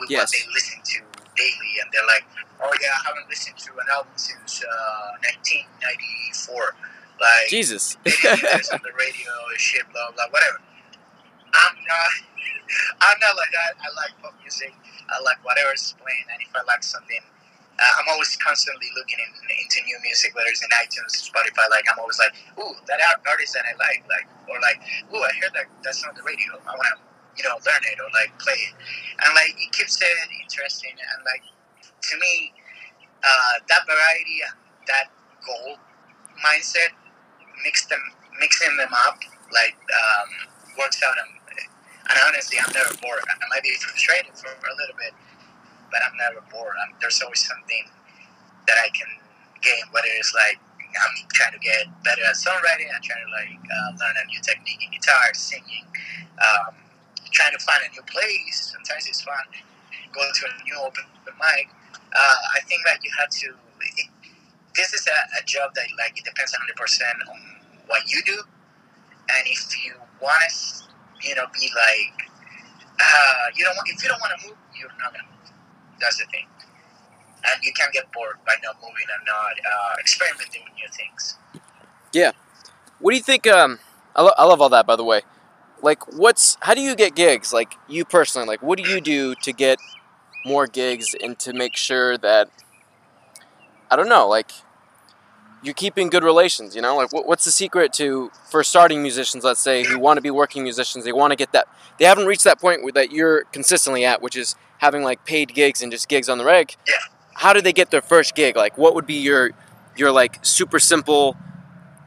with 0.02 0.10
Yes. 0.10 0.26
what 0.26 0.30
they 0.34 0.44
listen 0.58 0.82
to 0.82 1.00
daily, 1.36 1.74
and 1.84 1.88
they're 1.92 2.08
like, 2.08 2.26
"Oh 2.64 2.72
yeah, 2.82 2.96
I 2.96 3.14
haven't 3.14 3.30
listened 3.30 3.58
to 3.58 3.72
an 3.76 3.88
album 3.94 4.16
since 4.16 4.64
uh, 4.64 5.20
1994." 5.44 6.76
Like 7.16 7.48
jesus 7.48 7.96
they 8.04 8.12
didn't 8.12 8.44
hear 8.44 8.60
this 8.60 8.68
on 8.76 8.84
the 8.84 8.92
radio, 8.92 9.32
shit, 9.56 9.88
blah 9.92 10.12
blah, 10.12 10.28
whatever. 10.32 10.60
I'm 11.56 11.76
not. 11.88 12.12
I'm 13.08 13.20
not 13.24 13.40
like 13.40 13.52
that. 13.56 13.80
I 13.80 13.88
like 13.96 14.12
pop 14.20 14.36
music. 14.44 14.74
I 15.08 15.22
like 15.24 15.40
whatever's 15.46 15.96
playing, 16.02 16.28
and 16.34 16.42
if 16.44 16.52
I 16.52 16.66
like 16.68 16.84
something, 16.84 17.22
uh, 17.78 17.94
I'm 18.00 18.08
always 18.12 18.36
constantly 18.40 18.88
looking 18.96 19.20
in, 19.20 19.32
into 19.60 19.80
new 19.86 20.00
music, 20.04 20.36
whether 20.36 20.50
it's 20.50 20.64
in 20.64 20.72
iTunes, 20.76 21.16
Spotify. 21.16 21.70
Like 21.72 21.86
I'm 21.92 22.00
always 22.00 22.20
like, 22.20 22.34
ooh, 22.60 22.76
that 22.88 23.00
artist 23.28 23.54
that 23.54 23.64
I 23.68 23.76
like, 23.78 24.04
like, 24.08 24.28
or 24.50 24.60
like, 24.60 24.80
ooh, 25.14 25.24
I 25.24 25.32
heard 25.40 25.54
that 25.56 25.68
that's 25.84 26.04
on 26.04 26.16
the 26.16 26.24
radio. 26.24 26.58
I 26.68 26.74
want 26.76 26.88
to, 26.92 26.98
you 27.38 27.44
know, 27.44 27.56
learn 27.64 27.84
it 27.84 28.00
or 28.00 28.10
like 28.16 28.32
play 28.40 28.58
it, 28.58 28.76
and 29.24 29.32
like 29.36 29.54
it 29.56 29.72
keeps 29.72 30.02
it 30.02 30.08
interesting. 30.42 30.96
And 30.96 31.20
like 31.24 31.44
to 31.44 32.14
me, 32.20 32.54
uh, 33.24 33.54
that 33.68 33.84
variety 33.86 34.42
that 34.88 35.10
goal 35.46 35.78
mindset, 36.42 36.94
mix 37.64 37.86
them, 37.86 38.02
mixing 38.40 38.76
them 38.78 38.94
up, 39.08 39.18
like 39.54 39.78
um, 39.90 40.30
works 40.78 41.02
out. 41.06 41.16
And, 41.18 41.32
and 42.10 42.18
honestly, 42.28 42.58
I'm 42.62 42.72
never 42.74 42.94
bored. 43.02 43.24
I 43.26 43.46
might 43.50 43.64
be 43.64 43.74
frustrated 43.82 44.38
for 44.38 44.50
a 44.50 44.76
little 44.78 44.98
bit, 44.98 45.14
but 45.90 46.02
I'm 46.06 46.16
never 46.18 46.46
bored. 46.52 46.76
I'm, 46.86 46.94
there's 47.02 47.22
always 47.22 47.42
something 47.42 47.86
that 48.68 48.78
I 48.78 48.90
can 48.94 49.10
gain, 49.62 49.86
whether 49.92 50.10
it's 50.18 50.34
like 50.34 50.62
I'm 50.96 51.16
trying 51.34 51.54
to 51.54 51.60
get 51.60 51.90
better 52.04 52.24
at 52.24 52.38
songwriting, 52.38 52.88
I'm 52.94 53.04
trying 53.04 53.26
to 53.26 53.32
like 53.34 53.60
uh, 53.68 53.90
learn 54.00 54.16
a 54.22 54.26
new 54.30 54.42
technique 54.42 54.80
in 54.86 54.92
guitar, 54.94 55.34
singing, 55.34 55.86
um, 56.40 56.74
trying 57.32 57.54
to 57.58 57.64
find 57.64 57.82
a 57.88 57.92
new 57.94 58.04
place. 58.04 58.74
Sometimes 58.74 59.08
it's 59.08 59.22
fun 59.22 59.46
going 60.16 60.32
to 60.32 60.44
a 60.48 60.52
new 60.64 60.80
open 60.80 61.04
mic. 61.28 61.68
Uh, 62.16 62.38
I 62.56 62.64
think 62.66 62.82
that 62.88 63.04
you 63.04 63.12
have 63.20 63.30
to. 63.44 63.48
This 64.76 64.94
is 64.94 65.08
a, 65.08 65.20
a 65.40 65.44
job 65.46 65.76
that 65.76 65.88
like 66.00 66.18
it 66.18 66.24
depends 66.24 66.52
100 66.56 66.76
percent 66.76 67.18
on 67.28 67.40
what 67.88 68.08
you 68.08 68.24
do, 68.26 68.40
and 69.14 69.44
if 69.48 69.68
you 69.84 69.94
want 70.22 70.40
to, 70.48 71.28
you 71.28 71.36
know, 71.36 71.46
be 71.54 71.68
like, 71.76 72.28
uh, 73.00 73.46
you 73.56 73.64
don't 73.66 73.76
want 73.76 73.88
if 73.90 74.02
you 74.02 74.10
don't 74.10 74.20
want 74.22 74.34
to 74.40 74.48
move, 74.48 74.58
you're 74.80 74.92
not 75.00 75.12
gonna 75.12 75.28
move. 75.28 75.52
That's 76.00 76.18
the 76.18 76.26
thing, 76.32 76.48
and 77.30 77.58
you 77.64 77.74
can't 77.74 77.92
get 77.94 78.12
bored 78.12 78.40
by 78.48 78.56
not 78.64 78.76
moving 78.82 79.08
and 79.12 79.24
not 79.28 79.56
uh, 79.60 79.96
experimenting 80.00 80.64
with 80.64 80.76
new 80.76 80.90
things. 80.92 81.36
Yeah. 82.14 82.32
What 83.00 83.12
do 83.12 83.18
you 83.18 83.24
think? 83.24 83.48
Um, 83.48 83.80
I, 84.16 84.22
lo- 84.24 84.38
I 84.38 84.46
love 84.46 84.62
all 84.62 84.70
that, 84.70 84.88
by 84.88 84.96
the 84.96 85.04
way. 85.04 85.22
Like, 85.86 86.18
what's 86.18 86.58
how 86.62 86.74
do 86.74 86.82
you 86.82 86.96
get 86.96 87.14
gigs? 87.14 87.54
Like 87.54 87.76
you 87.88 88.06
personally, 88.06 88.48
like 88.48 88.64
what 88.64 88.80
do 88.80 88.90
you 88.90 89.00
do 89.00 89.36
to 89.44 89.54
get 89.54 89.78
more 90.44 90.66
gigs 90.66 91.16
and 91.22 91.38
to 91.40 91.54
make 91.54 91.78
sure 91.78 92.18
that 92.18 92.50
I 93.92 93.96
don't 93.96 94.10
know, 94.10 94.28
like 94.28 94.50
you're 95.62 95.76
keeping 95.76 96.10
good 96.10 96.24
relations. 96.24 96.76
You 96.76 96.82
know, 96.82 96.96
like 96.96 97.14
what, 97.14 97.28
what's 97.28 97.46
the 97.46 97.52
secret 97.52 97.94
to 97.94 98.32
for 98.50 98.64
starting 98.64 99.04
musicians? 99.04 99.44
Let's 99.44 99.60
say 99.60 99.84
who 99.84 100.00
want 100.00 100.18
to 100.18 100.22
be 100.22 100.32
working 100.32 100.64
musicians, 100.64 101.06
they 101.06 101.14
want 101.14 101.32
to 101.32 101.36
get 101.36 101.52
that. 101.52 101.68
They 102.00 102.06
haven't 102.06 102.26
reached 102.26 102.46
that 102.46 102.60
point 102.60 102.82
that 102.96 103.12
you're 103.12 103.44
consistently 103.46 104.04
at, 104.04 104.24
which 104.24 104.36
is 104.36 104.56
having 104.80 105.04
like 105.04 105.24
paid 105.24 105.54
gigs 105.54 105.84
and 105.84 105.92
just 105.92 106.10
gigs 106.10 106.28
on 106.28 106.40
the 106.40 106.46
reg. 106.46 106.76
Yeah. 106.88 106.96
How 107.36 107.54
do 107.54 107.62
they 107.62 107.74
get 107.74 107.92
their 107.92 108.02
first 108.02 108.34
gig? 108.34 108.56
Like, 108.56 108.76
what 108.76 108.96
would 108.96 109.06
be 109.06 109.22
your 109.22 109.52
your 109.96 110.12
like 110.12 110.44
super 110.44 110.80
simple 110.80 111.38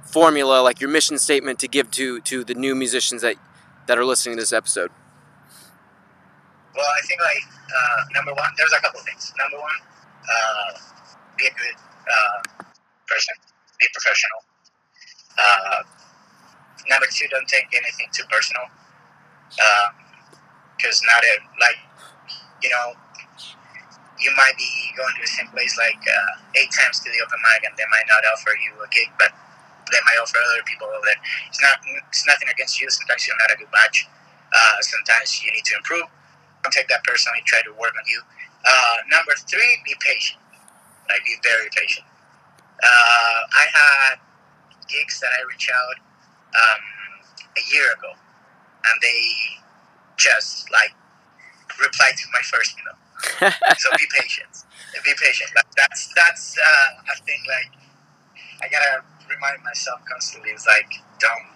formula, 0.05 0.63
like 0.63 0.81
your 0.81 0.91
mission 0.91 1.17
statement 1.17 1.61
to 1.61 1.69
give 1.69 1.93
to 1.93 2.21
to 2.23 2.43
the 2.43 2.55
new 2.55 2.75
musicians 2.75 3.23
that 3.23 3.37
that 3.89 3.97
are 3.97 4.05
listening 4.05 4.37
to 4.37 4.43
this 4.45 4.53
episode? 4.53 4.93
Well, 6.77 6.87
I 6.87 7.01
think 7.09 7.21
like 7.25 7.43
uh, 7.49 8.01
number 8.15 8.33
one, 8.37 8.53
there's 8.57 8.73
a 8.73 8.81
couple 8.85 9.01
things. 9.01 9.33
Number 9.41 9.57
one, 9.57 9.81
uh, 10.29 10.79
be 11.37 11.49
a 11.49 11.55
good 11.57 11.75
uh, 12.05 12.39
person, 13.09 13.35
be 13.81 13.89
professional. 13.91 14.41
Uh, 15.41 15.83
number 16.87 17.09
two, 17.11 17.27
don't 17.33 17.49
take 17.49 17.67
anything 17.73 18.07
too 18.13 18.29
personal, 18.31 18.69
because 20.77 21.01
not 21.09 21.25
a, 21.25 21.35
like 21.59 21.81
you 22.63 22.69
know 22.69 22.93
you 24.21 24.31
might 24.37 24.55
be 24.61 24.69
going 25.01 25.15
to 25.17 25.23
the 25.25 25.33
same 25.33 25.49
place 25.49 25.75
like 25.81 25.99
uh, 26.05 26.61
eight 26.61 26.71
times 26.77 27.01
to 27.01 27.09
the 27.09 27.25
open 27.25 27.41
mic, 27.41 27.65
and 27.65 27.75
they 27.81 27.89
might 27.91 28.07
not 28.07 28.21
offer 28.37 28.53
you 28.53 28.77
a 28.85 28.89
gig, 28.93 29.09
but 29.19 29.33
they 29.91 30.03
might 30.07 30.19
offer 30.21 30.39
other 30.39 30.63
people 30.65 30.89
over 30.89 31.05
there. 31.05 31.21
It's 31.49 31.61
not. 31.61 31.79
It's 32.09 32.27
nothing 32.27 32.49
against 32.49 32.81
you. 32.81 32.89
Sometimes 32.91 33.27
you're 33.27 33.39
not 33.39 33.53
a 33.55 33.59
good 33.59 33.73
match. 33.73 34.09
Uh, 34.53 34.77
sometimes 34.81 35.43
you 35.45 35.53
need 35.53 35.65
to 35.65 35.77
improve. 35.77 36.07
Don't 36.63 36.73
take 36.73 36.89
that 36.89 37.05
personally. 37.05 37.41
Try 37.47 37.63
to 37.63 37.73
work 37.77 37.95
on 37.97 38.07
you. 38.09 38.21
Uh, 38.65 38.97
number 39.11 39.33
three, 39.47 39.81
be 39.85 39.95
patient. 40.01 40.41
Like 41.09 41.25
be 41.25 41.37
very 41.43 41.69
patient. 41.77 42.07
Uh, 42.83 43.41
I 43.49 43.65
had 43.73 44.15
gigs 44.89 45.21
that 45.21 45.31
I 45.39 45.45
reached 45.49 45.71
out 45.71 45.99
um, 46.55 46.83
a 47.57 47.63
year 47.75 47.93
ago, 47.93 48.13
and 48.13 48.97
they 49.03 49.21
just 50.17 50.71
like 50.71 50.93
replied 51.81 52.17
to 52.17 52.27
my 52.33 52.43
first 52.43 52.75
email 52.81 52.99
so 53.79 53.89
be 53.99 54.07
patient. 54.19 54.49
Be 55.05 55.13
patient. 55.19 55.51
Like 55.55 55.71
that's 55.77 56.13
that's 56.15 56.57
uh, 56.59 57.03
I 57.11 57.15
think 57.27 57.43
like 57.47 57.71
I 58.63 58.69
gotta 58.69 59.03
remind 59.29 59.63
myself 59.65 60.01
constantly. 60.09 60.51
It's 60.51 60.67
like 60.67 60.89
don't 61.21 61.47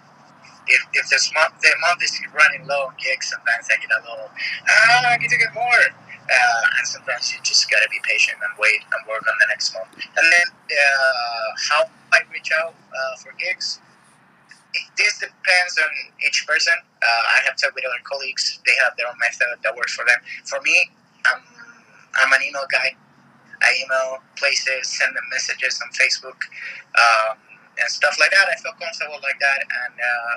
if 0.67 0.81
if 0.93 1.09
this 1.09 1.31
month 1.33 1.59
the 1.61 1.71
month 1.81 2.03
is 2.03 2.13
running 2.33 2.67
low 2.67 2.87
on 2.87 2.95
gigs, 3.01 3.29
sometimes 3.29 3.67
I 3.67 3.77
get 3.81 3.91
a 3.91 4.01
little 4.01 4.29
ah 4.31 5.13
I 5.13 5.17
need 5.17 5.29
to 5.29 5.37
get 5.37 5.53
more. 5.53 5.85
Uh, 6.23 6.63
and 6.79 6.87
sometimes 6.87 7.33
you 7.33 7.39
just 7.43 7.69
gotta 7.69 7.87
be 7.91 7.99
patient 8.07 8.37
and 8.39 8.53
wait 8.57 8.79
and 8.79 9.01
work 9.11 9.27
on 9.27 9.35
the 9.43 9.47
next 9.51 9.73
month. 9.75 9.91
And 9.91 10.25
then 10.31 10.47
uh, 10.71 11.47
how 11.67 11.81
I 12.13 12.23
reach 12.31 12.49
out 12.63 12.73
uh, 12.73 13.15
for 13.19 13.33
gigs. 13.37 13.79
This 14.97 15.19
depends 15.19 15.77
on 15.77 15.91
each 16.25 16.47
person. 16.47 16.73
Uh, 17.01 17.23
I 17.37 17.45
have 17.45 17.55
talked 17.57 17.75
with 17.75 17.85
other 17.85 18.01
colleagues; 18.09 18.59
they 18.65 18.73
have 18.83 18.97
their 18.97 19.07
own 19.07 19.19
method 19.19 19.45
that 19.63 19.75
works 19.75 19.93
for 19.93 20.05
them. 20.05 20.17
For 20.45 20.61
me, 20.61 20.89
I'm 21.25 21.41
I'm 22.23 22.33
an 22.33 22.41
email 22.41 22.65
guy. 22.71 22.95
I 23.61 23.71
email 23.85 24.19
places, 24.35 24.87
send 24.87 25.15
them 25.15 25.23
messages 25.31 25.79
on 25.81 25.89
Facebook, 25.93 26.35
um, 26.99 27.37
and 27.79 27.87
stuff 27.89 28.15
like 28.19 28.31
that. 28.31 28.45
I 28.49 28.55
feel 28.61 28.73
comfortable 28.77 29.19
like 29.23 29.39
that, 29.39 29.59
and 29.61 29.95
uh, 29.97 30.35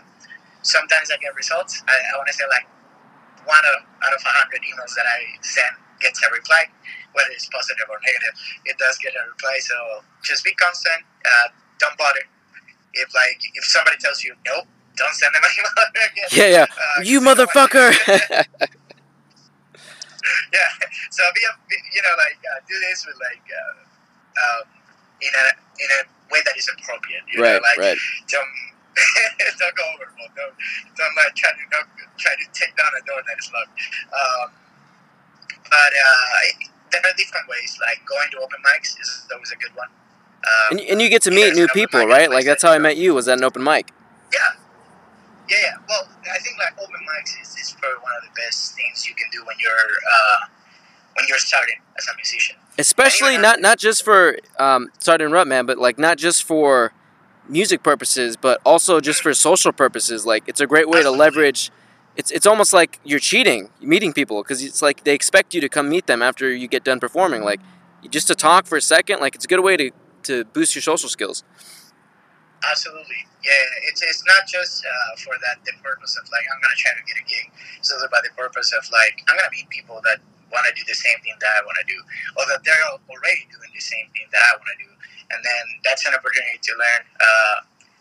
sometimes 0.63 1.11
I 1.11 1.17
get 1.19 1.35
results. 1.35 1.83
I, 1.89 1.95
I 1.95 2.13
want 2.17 2.29
to 2.29 2.37
say 2.37 2.45
like 2.49 2.67
one 3.47 3.63
of, 3.77 3.87
out 4.03 4.13
of 4.13 4.21
a 4.21 4.33
hundred 4.43 4.63
emails 4.67 4.93
that 4.99 5.07
I 5.07 5.39
send 5.43 5.79
gets 6.01 6.21
a 6.25 6.29
reply, 6.33 6.67
whether 7.13 7.31
it's 7.33 7.49
positive 7.49 7.87
or 7.89 7.97
negative. 8.05 8.35
It 8.67 8.77
does 8.79 8.99
get 8.99 9.15
a 9.15 9.23
reply. 9.29 9.57
So 9.61 10.05
just 10.25 10.45
be 10.45 10.53
constant. 10.59 11.07
Uh, 11.25 11.49
don't 11.79 11.97
bother. 11.97 12.25
If 12.95 13.13
like 13.15 13.41
if 13.55 13.65
somebody 13.65 13.97
tells 13.99 14.25
you 14.25 14.35
no, 14.47 14.65
don't 14.97 15.15
send 15.15 15.35
them 15.35 15.43
an 15.45 15.53
email 15.59 15.73
again. 15.93 16.29
Yeah, 16.33 16.49
yeah. 16.49 16.67
Uh, 16.69 17.03
you 17.03 17.21
motherfucker. 17.21 17.93
yeah. 20.53 20.71
So 21.11 21.23
be, 21.35 21.43
a, 21.45 21.53
you 21.95 22.03
know, 22.03 22.15
like 22.19 22.39
uh, 22.41 22.61
do 22.67 22.75
this 22.81 23.07
with 23.07 23.17
like 23.21 23.45
uh, 23.47 23.75
um, 24.37 24.65
in 25.21 25.33
a 25.33 25.47
in 25.81 25.89
a 25.97 26.01
way 26.33 26.41
that 26.45 26.57
is 26.57 26.69
appropriate. 26.79 27.23
You 27.33 27.43
right. 27.43 27.57
know, 27.57 27.61
like 27.63 27.79
right. 27.79 27.99
don't 28.29 28.53
don't 29.61 29.77
go 29.77 29.85
overboard. 29.97 30.33
Don't 30.37 30.55
don't 30.97 31.15
like 31.17 31.35
try 31.35 31.53
to 31.53 31.65
don't, 31.71 31.89
try 32.17 32.33
to 32.33 32.47
take 32.53 32.73
down 32.77 32.91
a 32.97 33.03
door 33.05 33.21
that 33.21 33.37
is 33.39 33.49
locked. 33.53 33.75
Um, 34.13 34.49
but 35.67 35.93
uh, 35.93 36.71
there 36.93 37.03
are 37.05 37.17
different 37.17 37.49
ways. 37.49 37.77
Like 37.81 38.01
going 38.07 38.31
to 38.33 38.39
open 38.39 38.59
mics 38.65 38.99
is 39.01 39.27
always 39.33 39.53
a 39.53 39.57
good 39.57 39.75
one. 39.75 39.89
Um, 40.47 40.79
and, 40.79 40.81
and 40.81 41.03
you 41.03 41.09
get 41.09 41.23
to 41.23 41.31
meet 41.31 41.55
new 41.55 41.69
people, 41.69 42.07
right? 42.07 42.31
Like 42.31 42.45
that's 42.45 42.63
how 42.63 42.73
I 42.73 42.79
met 42.79 42.97
you. 42.97 43.15
Was 43.15 43.29
at 43.29 43.39
an 43.39 43.45
open 43.45 43.63
mic. 43.63 43.91
Yeah. 44.33 44.39
Yeah, 45.49 45.57
yeah. 45.63 45.77
Well, 45.89 46.09
I 46.27 46.39
think 46.39 46.59
like 46.59 46.75
open 46.79 47.01
mics 47.07 47.41
is, 47.41 47.55
is 47.57 47.77
probably 47.79 48.03
one 48.03 48.13
of 48.19 48.23
the 48.27 48.35
best 48.35 48.75
things 48.75 49.07
you 49.07 49.15
can 49.15 49.31
do 49.31 49.45
when 49.47 49.57
you're 49.63 49.73
uh, 49.73 50.47
when 51.15 51.27
you're 51.29 51.39
starting 51.39 51.79
as 51.99 52.07
a 52.13 52.17
musician. 52.17 52.57
Especially 52.79 53.39
not 53.39 53.61
not 53.61 53.79
just 53.79 54.05
for 54.05 54.39
um, 54.59 54.91
sorry 54.99 55.19
to 55.19 55.25
interrupt, 55.25 55.49
man, 55.49 55.65
but 55.67 55.79
like 55.79 55.99
not 55.99 56.19
just 56.19 56.45
for 56.45 56.93
music 57.49 57.83
purposes, 57.83 58.37
but 58.37 58.61
also 58.65 59.01
just 59.01 59.23
for 59.23 59.33
social 59.35 59.73
purposes. 59.73 60.27
Like 60.27 60.45
it's 60.47 60.61
a 60.61 60.67
great 60.67 60.89
way 60.89 61.03
to 61.03 61.11
leverage. 61.11 61.71
It's 62.17 62.31
it's 62.31 62.47
almost 62.47 62.73
like 62.73 63.01
you're 63.05 63.19
cheating, 63.19 63.71
meeting 63.81 64.13
people, 64.13 64.43
because 64.43 64.63
it's 64.63 64.83
like 64.83 65.05
they 65.05 65.15
expect 65.15 65.55
you 65.55 65.61
to 65.61 65.69
come 65.69 65.89
meet 65.89 66.07
them 66.07 66.23
after 66.23 66.53
you 66.53 66.69
get 66.69 66.85
done 66.85 67.01
performing. 67.01 67.43
Like 67.43 67.61
just 68.11 68.27
to 68.29 68.35
talk 68.35 68.67
for 68.67 68.77
a 68.77 68.83
second, 68.83 69.21
like 69.21 69.35
it's 69.35 69.45
a 69.45 69.49
good 69.49 69.61
way 69.61 69.77
to 69.77 69.91
to 70.25 70.45
boost 70.45 70.75
your 70.75 70.83
social 70.83 71.09
skills. 71.09 71.45
Absolutely, 72.69 73.21
yeah. 73.45 73.89
It's, 73.89 74.03
it's 74.03 74.25
not 74.27 74.49
just 74.49 74.85
uh, 74.85 75.17
for 75.21 75.35
that 75.41 75.65
the 75.65 75.73
purpose 75.83 76.19
of 76.21 76.29
like 76.31 76.45
I'm 76.53 76.61
gonna 76.61 76.75
try 76.77 76.93
to 76.93 77.05
get 77.07 77.17
a 77.17 77.25
gig. 77.25 77.53
It's 77.79 77.93
also 77.93 78.07
by 78.11 78.21
the 78.23 78.35
purpose 78.37 78.73
of 78.73 78.91
like 78.91 79.23
I'm 79.29 79.37
gonna 79.37 79.51
meet 79.53 79.69
people 79.69 80.01
that 80.05 80.21
want 80.53 80.65
to 80.69 80.73
do 80.75 80.83
the 80.87 80.97
same 80.97 81.19
thing 81.23 81.35
that 81.41 81.53
I 81.59 81.61
want 81.65 81.79
to 81.83 81.87
do, 81.87 81.99
or 82.39 82.45
that 82.51 82.63
they're 82.63 82.87
already 83.11 83.45
doing 83.51 83.71
the 83.73 83.83
same 83.83 84.07
thing 84.15 84.27
that 84.31 84.43
I 84.43 84.53
want 84.59 84.69
to 84.75 84.79
do, 84.83 84.91
and 85.35 85.41
then 85.43 85.65
that's 85.83 86.05
an 86.07 86.15
opportunity 86.15 86.59
to 86.59 86.73
learn. 86.77 87.03
Uh, 87.19 87.57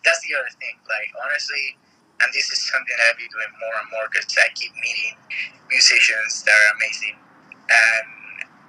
that's 0.06 0.22
the 0.26 0.38
other 0.38 0.52
thing. 0.62 0.76
Like 0.86 1.10
honestly, 1.26 1.78
and 2.22 2.30
this 2.32 2.50
is 2.54 2.60
something 2.70 2.96
I've 3.10 3.18
been 3.18 3.32
doing 3.32 3.52
more 3.58 3.76
and 3.82 3.88
more 3.92 4.06
because 4.12 4.30
I 4.38 4.50
keep 4.54 4.74
meeting 4.78 5.18
musicians 5.70 6.46
that 6.46 6.54
are 6.54 6.72
amazing, 6.78 7.18
and 7.70 8.08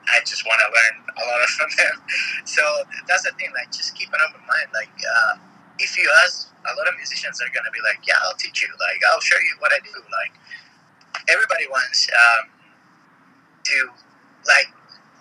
I 0.08 0.22
just 0.24 0.46
want 0.48 0.58
to 0.64 0.68
learn 0.72 0.94
a 1.12 1.22
lot 1.28 1.40
from 1.58 1.70
them. 1.76 1.96
So 2.48 2.62
that's 3.08 3.28
the 3.28 3.32
thing. 3.36 3.52
Like 3.52 3.70
just 3.70 3.92
keep 3.94 4.08
an 4.12 4.20
open 4.24 4.42
mind. 4.44 4.72
Like. 4.72 4.92
Uh, 5.00 5.40
if 5.78 5.92
you 5.98 6.08
ask, 6.24 6.48
a 6.64 6.72
lot 6.72 6.88
of 6.88 6.96
musicians 6.96 7.36
are 7.44 7.52
gonna 7.52 7.70
be 7.70 7.84
like, 7.84 8.00
"Yeah, 8.08 8.16
I'll 8.24 8.36
teach 8.40 8.62
you. 8.62 8.68
Like, 8.80 9.00
I'll 9.12 9.20
show 9.20 9.36
you 9.36 9.54
what 9.60 9.72
I 9.72 9.78
do." 9.84 9.92
Like, 9.92 10.32
everybody 11.28 11.66
wants 11.68 12.08
um, 12.10 12.48
to, 13.72 13.76
like, 14.46 14.68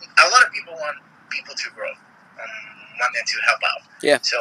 a 0.02 0.28
lot 0.30 0.46
of 0.46 0.52
people 0.54 0.74
want 0.78 0.98
people 1.30 1.56
to 1.56 1.68
grow, 1.74 1.90
um, 1.90 2.66
want 3.00 3.12
them 3.14 3.26
to 3.26 3.38
help 3.46 3.62
out. 3.64 3.82
Yeah. 4.02 4.20
So 4.22 4.40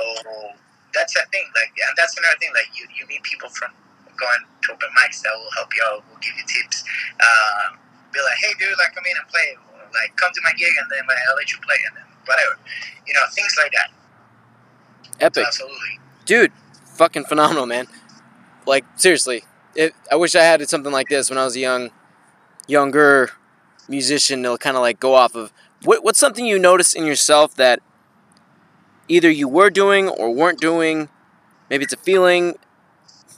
that's 0.93 1.17
a 1.17 1.25
thing. 1.33 1.47
Like, 1.55 1.73
and 1.75 1.95
that's 1.97 2.17
another 2.17 2.39
thing. 2.39 2.53
Like, 2.55 2.71
you 2.77 2.87
you 2.95 3.07
meet 3.07 3.23
people 3.23 3.49
from 3.51 3.73
going 4.15 4.43
to 4.63 4.67
open 4.73 4.89
mics 4.95 5.21
that 5.27 5.35
will 5.35 5.51
help 5.59 5.75
you 5.75 5.83
out, 5.83 6.05
will 6.07 6.23
give 6.23 6.35
you 6.39 6.47
tips. 6.47 6.85
Uh, 7.19 7.75
be 8.13 8.23
like, 8.23 8.39
"Hey, 8.39 8.55
dude, 8.59 8.79
like, 8.79 8.95
come 8.95 9.05
in 9.05 9.17
and 9.19 9.27
play." 9.27 9.59
Or, 9.75 9.83
like, 9.91 10.15
come 10.17 10.31
to 10.33 10.41
my 10.47 10.55
gig, 10.55 10.71
and 10.71 10.87
then 10.91 11.03
like, 11.07 11.19
I'll 11.29 11.37
let 11.37 11.51
you 11.51 11.59
play, 11.59 11.81
and 11.89 11.97
then 11.97 12.07
whatever. 12.27 12.59
You 13.07 13.15
know, 13.15 13.27
things 13.35 13.55
like 13.59 13.73
that. 13.73 13.91
Epic. 15.21 15.45
So 15.45 15.49
absolutely. 15.49 16.01
dude, 16.27 16.53
fucking 16.95 17.25
phenomenal, 17.25 17.67
man. 17.67 17.87
Like 18.67 18.85
seriously, 18.97 19.45
it, 19.75 19.95
I 20.11 20.17
wish 20.17 20.35
I 20.35 20.43
had 20.43 20.67
something 20.69 20.93
like 20.93 21.09
this 21.09 21.31
when 21.31 21.39
I 21.39 21.45
was 21.45 21.57
a 21.57 21.61
young, 21.61 21.91
younger 22.67 23.31
musician. 23.89 24.43
To 24.43 24.57
kind 24.59 24.77
of 24.77 24.83
like 24.83 25.01
go 25.01 25.15
off 25.15 25.35
of 25.35 25.53
what, 25.83 26.05
what's 26.05 26.19
something 26.19 26.47
you 26.47 26.59
noticed 26.59 26.97
in 26.97 27.05
yourself 27.05 27.55
that 27.57 27.81
either 29.09 29.31
you 29.31 29.49
were 29.49 29.71
doing 29.71 30.09
or 30.09 30.33
weren't 30.33 30.61
doing. 30.61 31.09
Maybe 31.71 31.85
it's 31.85 31.93
a 31.93 31.99
feeling 31.99 32.55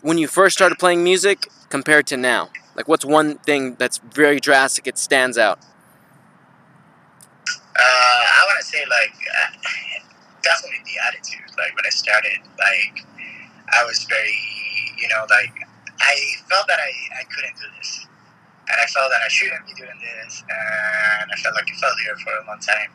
when 0.02 0.18
you 0.18 0.28
first 0.28 0.56
started 0.56 0.78
playing 0.78 1.02
music 1.02 1.48
compared 1.68 2.06
to 2.08 2.16
now. 2.16 2.50
Like, 2.74 2.88
what's 2.88 3.04
one 3.04 3.38
thing 3.38 3.74
that's 3.76 3.98
very 3.98 4.38
drastic? 4.38 4.86
It 4.86 4.98
stands 4.98 5.38
out. 5.38 5.58
Uh, 7.48 7.82
I 7.82 8.44
want 8.46 8.58
to 8.60 8.66
say 8.66 8.84
like 8.88 9.12
definitely 10.42 10.80
the 10.84 10.96
attitude. 11.08 11.50
Like 11.58 11.74
when 11.74 11.84
I 11.86 11.90
started, 11.90 12.38
like 12.58 13.04
I 13.72 13.84
was 13.84 14.04
very, 14.04 14.38
you 14.98 15.08
know, 15.08 15.24
like 15.28 15.52
I 16.00 16.14
felt 16.48 16.66
that 16.68 16.78
I, 16.78 17.20
I 17.20 17.24
couldn't 17.24 17.56
do 17.56 17.66
this, 17.78 18.06
and 18.66 18.76
I 18.82 18.86
felt 18.90 19.10
that 19.14 19.22
I 19.22 19.30
shouldn't 19.30 19.66
be 19.66 19.74
doing 19.78 19.98
this, 20.02 20.42
and 20.46 21.26
I 21.30 21.36
felt 21.38 21.54
like 21.54 21.70
a 21.70 21.76
failure 21.78 22.16
for 22.22 22.32
a 22.34 22.44
long 22.46 22.58
time. 22.58 22.90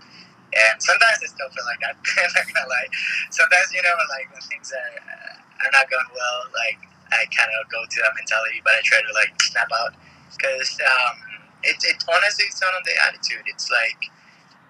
And 0.52 0.76
sometimes 0.84 1.24
I 1.24 1.28
still 1.32 1.48
feel 1.56 1.64
like 1.64 1.80
that. 1.80 1.96
I'm 2.28 2.32
not 2.36 2.46
gonna 2.52 2.68
lie. 2.68 2.90
Sometimes 3.32 3.72
you 3.72 3.82
know, 3.84 3.96
like 4.12 4.28
when 4.36 4.44
things 4.52 4.72
are 4.76 4.94
uh, 5.00 5.66
are 5.68 5.72
not 5.72 5.88
going 5.88 6.12
well, 6.12 6.40
like 6.52 6.80
I 7.16 7.24
kind 7.32 7.52
of 7.56 7.72
go 7.72 7.84
to 7.84 7.98
that 8.04 8.12
mentality, 8.16 8.60
but 8.64 8.76
I 8.76 8.82
try 8.84 9.00
to 9.00 9.12
like 9.16 9.32
snap 9.44 9.72
out 9.72 9.96
because 10.36 10.76
um, 10.84 11.16
it, 11.64 11.80
it 11.88 12.04
honestly 12.08 12.52
it's 12.52 12.60
not 12.60 12.76
on 12.76 12.84
the 12.84 12.96
attitude. 13.08 13.48
It's 13.48 13.72
like 13.72 14.12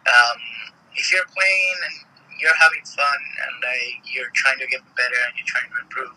um, 0.05 0.37
if 0.93 1.09
you're 1.11 1.27
playing 1.33 1.77
and 1.89 1.95
you're 2.41 2.57
having 2.57 2.81
fun 2.85 3.19
and 3.45 3.53
like 3.61 4.01
you're 4.05 4.33
trying 4.33 4.57
to 4.57 4.67
get 4.67 4.81
better 4.97 5.19
and 5.29 5.33
you're 5.37 5.49
trying 5.49 5.69
to 5.69 5.77
improve 5.81 6.13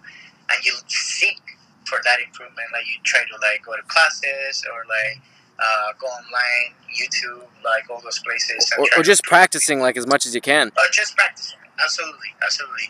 and 0.53 0.59
you 0.64 0.73
seek 0.88 1.41
for 1.85 2.00
that 2.05 2.19
improvement, 2.25 2.69
like 2.73 2.87
you 2.87 2.97
try 3.05 3.21
to 3.21 3.37
like 3.41 3.64
go 3.64 3.76
to 3.76 3.83
classes 3.88 4.64
or 4.73 4.85
like 4.88 5.21
uh, 5.59 5.93
go 6.00 6.07
online, 6.07 6.75
YouTube, 6.91 7.47
like 7.64 7.88
all 7.91 8.00
those 8.03 8.19
places, 8.21 8.73
Or, 8.79 8.87
or 8.97 9.03
just 9.03 9.23
practicing 9.25 9.81
like 9.81 9.97
as 9.97 10.07
much 10.07 10.26
as 10.26 10.35
you 10.35 10.41
can. 10.41 10.69
Or 10.76 10.88
just 10.91 11.17
practicing. 11.17 11.59
Absolutely, 11.83 12.31
absolutely. 12.43 12.88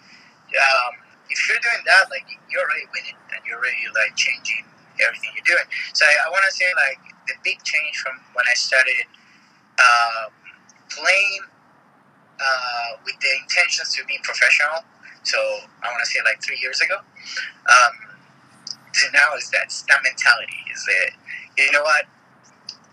Um, 0.55 0.95
if 1.31 1.49
you're 1.49 1.59
doing 1.59 1.83
that, 1.87 2.11
like 2.11 2.25
you're 2.51 2.63
already 2.63 2.87
winning 2.95 3.17
and 3.35 3.41
you're 3.47 3.59
already 3.59 3.85
like 3.95 4.15
changing 4.15 4.65
everything 5.03 5.31
you're 5.35 5.57
doing. 5.57 5.67
So 5.93 6.07
I, 6.07 6.29
I 6.29 6.31
want 6.31 6.45
to 6.47 6.55
say 6.55 6.69
like 6.77 7.01
the 7.27 7.35
big 7.43 7.63
change 7.65 7.97
from 7.99 8.21
when 8.35 8.45
I 8.47 8.55
started 8.55 9.09
uh, 9.79 10.25
playing 10.91 11.43
uh, 12.39 12.91
with 13.05 13.19
the 13.19 13.33
intentions 13.43 13.95
to 13.97 14.05
be 14.05 14.19
professional. 14.23 14.85
So 15.25 15.39
I 15.83 15.89
want 15.89 16.05
to 16.05 16.11
say 16.11 16.21
like 16.25 16.43
three 16.43 16.59
years 16.61 16.81
ago. 16.81 17.01
Um, 17.01 17.95
to 18.95 19.11
now 19.13 19.35
is 19.35 19.51
that 19.51 19.75
that 19.89 20.01
mentality 20.03 20.61
is 20.71 20.85
that 20.87 21.11
you 21.59 21.73
know 21.73 21.83
what 21.83 22.07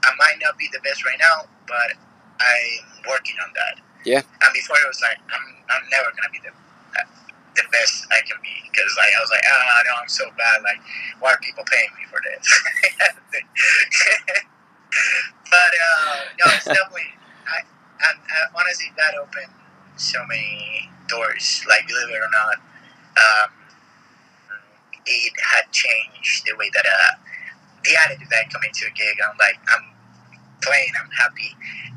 I 0.03 0.11
might 0.17 0.41
not 0.41 0.57
be 0.57 0.67
the 0.73 0.81
best 0.81 1.05
right 1.05 1.19
now, 1.19 1.45
but 1.69 1.93
I'm 2.41 3.05
working 3.05 3.37
on 3.45 3.53
that. 3.53 3.77
Yeah. 4.05 4.25
And 4.25 4.51
before 4.53 4.77
it 4.81 4.87
was 4.89 5.01
like 5.01 5.17
I'm 5.29 5.45
I'm 5.69 5.85
never 5.93 6.09
gonna 6.09 6.33
be 6.33 6.41
the 6.41 6.53
the 7.53 7.67
best 7.67 8.07
I 8.09 8.23
can 8.23 8.39
be 8.41 8.55
because 8.71 8.95
like 8.97 9.11
I 9.11 9.19
was 9.19 9.29
like 9.29 9.43
ah 9.43 9.81
no 9.85 9.91
I'm 10.01 10.07
so 10.09 10.23
bad 10.39 10.63
like 10.63 10.79
why 11.19 11.35
are 11.35 11.39
people 11.43 11.63
paying 11.67 11.91
me 11.99 12.07
for 12.09 12.19
this? 12.23 12.45
but 15.51 15.71
uh, 15.75 16.15
no, 16.39 16.45
it's 16.55 16.65
definitely 16.71 17.11
I, 17.45 17.61
I, 18.01 18.09
uh, 18.15 18.47
honestly 18.57 18.89
that 18.97 19.19
opened 19.19 19.51
so 19.97 20.23
many 20.27 20.89
doors. 21.07 21.61
Like 21.67 21.87
believe 21.87 22.09
it 22.09 22.21
or 22.23 22.31
not, 22.31 22.57
um, 23.19 23.49
it 25.05 25.33
had 25.39 25.65
changed 25.71 26.45
the 26.45 26.55
way 26.57 26.69
that 26.73 26.85
uh, 26.85 27.13
the 27.83 27.93
attitude 28.05 28.29
that 28.29 28.45
I 28.45 28.49
come 28.49 28.61
into 28.63 28.85
a 28.85 28.93
gig. 28.93 29.17
I'm 29.21 29.37
like 29.37 29.57
I'm 29.69 29.85
playing, 30.61 30.93
I'm 31.01 31.09
happy. 31.11 31.51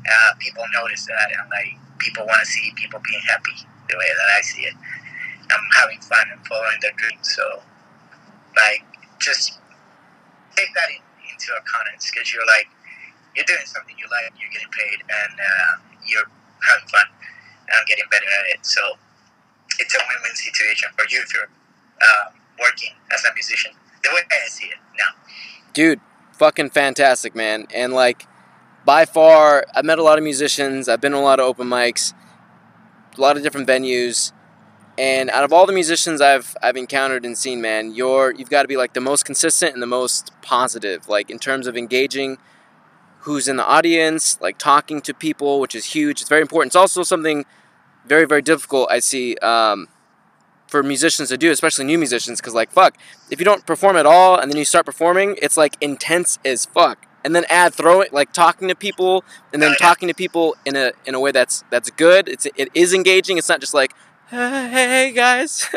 Uh, 0.05 0.33
people 0.39 0.65
notice 0.73 1.05
that, 1.05 1.29
I'm 1.37 1.49
like 1.49 1.77
people 1.99 2.25
want 2.25 2.41
to 2.41 2.49
see 2.49 2.73
people 2.75 2.99
being 3.05 3.21
happy 3.29 3.55
the 3.89 3.97
way 3.97 4.09
that 4.09 4.29
I 4.37 4.41
see 4.41 4.61
it. 4.65 4.75
I'm 5.51 5.65
having 5.77 6.01
fun 6.01 6.25
and 6.33 6.41
following 6.47 6.77
their 6.81 6.93
dreams. 6.97 7.29
So, 7.35 7.61
like, 8.57 8.81
just 9.21 9.61
take 10.57 10.73
that 10.73 10.89
in, 10.89 11.01
into 11.29 11.53
account 11.53 11.85
because 12.01 12.33
you're 12.33 12.45
like 12.57 12.69
you're 13.35 13.45
doing 13.45 13.67
something 13.67 13.93
you 13.99 14.07
like, 14.09 14.31
you're 14.39 14.49
getting 14.49 14.71
paid, 14.71 15.03
and 15.03 15.33
uh, 15.37 15.73
you're 16.07 16.29
having 16.63 16.87
fun 16.87 17.07
and 17.67 17.73
I'm 17.77 17.85
getting 17.85 18.05
better 18.09 18.25
at 18.41 18.57
it. 18.57 18.65
So, 18.65 18.81
it's 19.79 19.93
a 19.95 19.99
win-win 19.99 20.35
situation 20.35 20.89
for 20.97 21.05
you 21.09 21.19
if 21.21 21.33
you're 21.33 21.49
uh, 22.01 22.25
working 22.59 22.93
as 23.13 23.23
a 23.23 23.33
musician. 23.33 23.71
The 24.03 24.09
way 24.13 24.21
I 24.31 24.47
see 24.47 24.65
it 24.67 24.77
now. 24.97 25.33
Dude, 25.73 25.99
fucking 26.33 26.69
fantastic, 26.69 27.35
man. 27.35 27.67
And 27.73 27.93
like, 27.93 28.27
by 28.85 29.05
far, 29.05 29.65
I've 29.73 29.85
met 29.85 29.97
a 29.97 30.03
lot 30.03 30.17
of 30.17 30.23
musicians. 30.23 30.87
I've 30.87 31.01
been 31.01 31.13
to 31.13 31.17
a 31.17 31.19
lot 31.19 31.39
of 31.39 31.45
open 31.45 31.67
mics, 31.67 32.13
a 33.17 33.21
lot 33.21 33.35
of 33.35 33.43
different 33.43 33.67
venues. 33.67 34.31
And 34.97 35.29
out 35.31 35.43
of 35.43 35.51
all 35.51 35.65
the 35.65 35.73
musicians 35.73 36.21
I've 36.21 36.55
I've 36.61 36.77
encountered 36.77 37.25
and 37.25 37.37
seen, 37.37 37.61
man, 37.61 37.93
you're 37.93 38.31
you've 38.31 38.49
got 38.49 38.61
to 38.61 38.67
be 38.67 38.77
like 38.77 38.93
the 38.93 39.01
most 39.01 39.25
consistent 39.25 39.73
and 39.73 39.81
the 39.81 39.87
most 39.87 40.31
positive, 40.41 41.09
like 41.09 41.29
in 41.29 41.39
terms 41.39 41.67
of 41.67 41.75
engaging 41.75 42.37
who's 43.21 43.47
in 43.47 43.57
the 43.57 43.65
audience, 43.65 44.39
like 44.39 44.57
talking 44.57 45.01
to 45.01 45.13
people, 45.13 45.59
which 45.59 45.75
is 45.75 45.85
huge. 45.85 46.21
It's 46.21 46.29
very 46.29 46.41
important. 46.41 46.69
It's 46.69 46.75
also 46.77 47.03
something 47.03 47.45
very 48.05 48.25
very 48.25 48.41
difficult 48.41 48.87
I 48.89 48.99
see 48.99 49.35
um, 49.37 49.89
for 50.75 50.83
musicians 50.83 51.29
to 51.29 51.37
do, 51.37 51.51
especially 51.51 51.85
new 51.85 51.97
musicians, 51.97 52.41
because 52.41 52.53
like 52.53 52.69
fuck, 52.69 52.97
if 53.31 53.39
you 53.39 53.45
don't 53.45 53.65
perform 53.65 53.95
at 53.95 54.05
all 54.05 54.37
and 54.37 54.51
then 54.51 54.57
you 54.57 54.65
start 54.65 54.85
performing, 54.85 55.37
it's 55.41 55.55
like 55.55 55.77
intense 55.79 56.37
as 56.43 56.65
fuck. 56.65 57.07
And 57.23 57.33
then 57.33 57.45
add 57.49 57.73
throw 57.73 58.01
it 58.01 58.11
like 58.11 58.33
talking 58.33 58.67
to 58.67 58.75
people 58.75 59.23
and 59.53 59.61
then 59.61 59.73
talking 59.75 60.09
to 60.09 60.13
people 60.13 60.55
in 60.65 60.75
a 60.75 60.91
in 61.05 61.15
a 61.15 61.19
way 61.21 61.31
that's 61.31 61.63
that's 61.69 61.89
good. 61.91 62.27
It's 62.27 62.45
it 62.57 62.67
is 62.73 62.93
engaging. 62.93 63.37
It's 63.37 63.47
not 63.47 63.61
just 63.61 63.73
like 63.73 63.93
hey 64.29 65.11
guys 65.15 65.69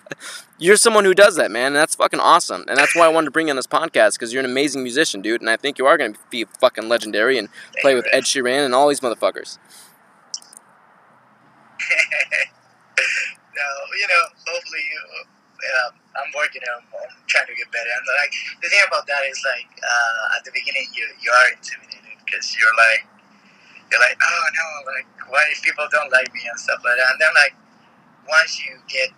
you're 0.58 0.76
someone 0.76 1.04
who 1.04 1.14
does 1.14 1.36
that 1.36 1.52
man 1.52 1.68
and 1.68 1.76
that's 1.76 1.94
fucking 1.94 2.18
awesome 2.18 2.64
and 2.66 2.76
that's 2.76 2.96
why 2.96 3.04
i 3.06 3.08
wanted 3.08 3.26
to 3.26 3.30
bring 3.30 3.46
you 3.46 3.52
on 3.52 3.56
this 3.56 3.68
podcast 3.68 4.14
because 4.14 4.32
you're 4.32 4.42
an 4.42 4.50
amazing 4.50 4.82
musician 4.82 5.22
dude 5.22 5.40
and 5.40 5.48
i 5.48 5.56
think 5.56 5.78
you 5.78 5.86
are 5.86 5.96
going 5.96 6.12
to 6.12 6.18
be 6.28 6.44
fucking 6.58 6.88
legendary 6.88 7.38
and 7.38 7.48
play 7.80 7.94
with 7.94 8.04
ed 8.10 8.24
sheeran 8.24 8.64
and 8.64 8.74
all 8.74 8.88
these 8.88 8.98
motherfuckers 8.98 9.56
no 13.62 13.70
you 13.94 14.06
know 14.10 14.24
hopefully 14.50 14.86
um, 15.86 15.92
i'm 16.18 16.30
working 16.34 16.62
I'm, 16.66 16.82
I'm 16.82 17.14
trying 17.30 17.46
to 17.46 17.54
get 17.54 17.70
better 17.70 17.92
and 17.94 18.04
like 18.18 18.34
the 18.58 18.68
thing 18.68 18.82
about 18.82 19.06
that 19.06 19.22
is 19.30 19.38
like 19.46 19.70
uh, 19.78 20.36
at 20.36 20.42
the 20.42 20.50
beginning 20.50 20.90
you 20.90 21.06
you 21.22 21.30
are 21.30 21.48
intimidated 21.54 22.18
because 22.26 22.50
you're 22.58 22.74
like 22.74 23.06
you're 23.94 24.02
like 24.02 24.18
oh 24.18 24.44
no 24.50 24.66
like 24.90 25.06
what 25.30 25.46
if 25.54 25.62
people 25.62 25.86
don't 25.94 26.10
like 26.10 26.34
me 26.34 26.42
and 26.50 26.58
stuff 26.58 26.82
like 26.82 26.98
that 26.98 27.14
and 27.14 27.20
then 27.22 27.32
like 27.38 27.54
once 28.26 28.58
you 28.62 28.74
get 28.90 29.14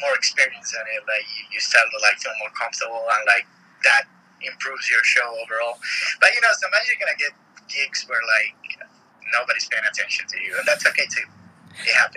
more 0.00 0.14
experience 0.16 0.72
in 0.72 0.84
it, 0.96 1.02
like 1.04 1.26
you, 1.36 1.44
you 1.52 1.60
start 1.60 1.84
to 1.92 1.98
like 2.00 2.16
feel 2.18 2.32
more 2.40 2.50
comfortable 2.56 3.04
and 3.04 3.22
like 3.28 3.46
that 3.84 4.08
improves 4.40 4.88
your 4.88 5.04
show 5.04 5.28
overall. 5.44 5.76
But 6.18 6.32
you 6.34 6.40
know, 6.40 6.52
sometimes 6.56 6.88
you're 6.88 7.00
gonna 7.00 7.20
get 7.20 7.36
gigs 7.68 8.08
where 8.08 8.20
like 8.40 8.56
nobody's 9.36 9.68
paying 9.68 9.84
attention 9.84 10.26
to 10.26 10.36
you, 10.40 10.56
and 10.56 10.66
that's 10.66 10.86
okay 10.88 11.06
too. 11.12 11.28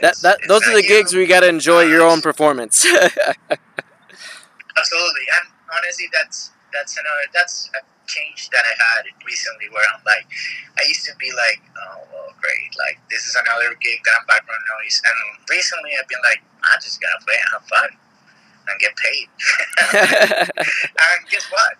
That, 0.02 0.18
that 0.22 0.40
those 0.48 0.68
are 0.68 0.76
the 0.76 0.84
gigs 0.84 1.14
where 1.14 1.22
you 1.22 1.28
gotta 1.28 1.48
enjoy 1.48 1.84
your 1.84 2.02
own 2.02 2.22
performance. 2.22 2.86
Absolutely, 4.78 5.26
and 5.40 5.48
honestly, 5.72 6.10
that's 6.12 6.52
that's 6.74 6.98
another 6.98 7.26
that's 7.34 7.70
a 7.76 7.82
change 8.08 8.50
that 8.50 8.66
I 8.66 8.74
had 8.74 9.06
recently 9.26 9.70
where 9.72 9.86
I'm 9.96 10.04
like, 10.06 10.28
I 10.76 10.84
used 10.88 11.06
to 11.06 11.16
be 11.16 11.32
like, 11.32 11.62
oh, 11.78 12.04
well, 12.12 12.34
great, 12.42 12.76
like 12.78 13.00
this 13.10 13.26
is 13.28 13.36
another 13.36 13.76
gig 13.80 14.00
that 14.04 14.14
I'm 14.20 14.26
background 14.28 14.62
noise, 14.82 15.02
and 15.06 15.18
recently 15.50 15.92
I've 15.96 16.08
been 16.08 16.22
like, 16.28 16.44
I 16.64 16.76
just 16.82 17.00
gotta 17.00 17.24
play 17.24 17.36
and 17.40 17.50
have 17.54 17.66
fun 17.70 17.90
and 18.68 18.76
get 18.80 18.94
paid. 18.98 19.28
and 21.08 21.20
guess 21.30 21.48
what? 21.52 21.78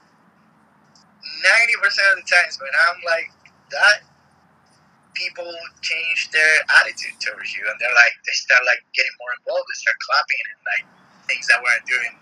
Ninety 1.44 1.76
percent 1.82 2.08
of 2.16 2.24
the 2.24 2.28
times 2.30 2.58
when 2.62 2.72
I'm 2.88 3.00
like 3.04 3.32
that, 3.72 4.06
people 5.14 5.50
change 5.82 6.30
their 6.32 6.54
attitude 6.82 7.20
towards 7.20 7.56
you, 7.56 7.64
and 7.70 7.76
they're 7.80 7.90
like, 7.90 8.14
they 8.26 8.32
start 8.34 8.62
like 8.66 8.84
getting 8.94 9.12
more 9.20 9.32
involved, 9.40 9.66
they 9.70 9.80
start 9.80 9.98
clapping 10.02 10.44
and 10.52 10.60
like 10.66 10.84
things 11.28 11.48
that 11.48 11.62
weren't 11.62 11.86
doing 11.86 12.20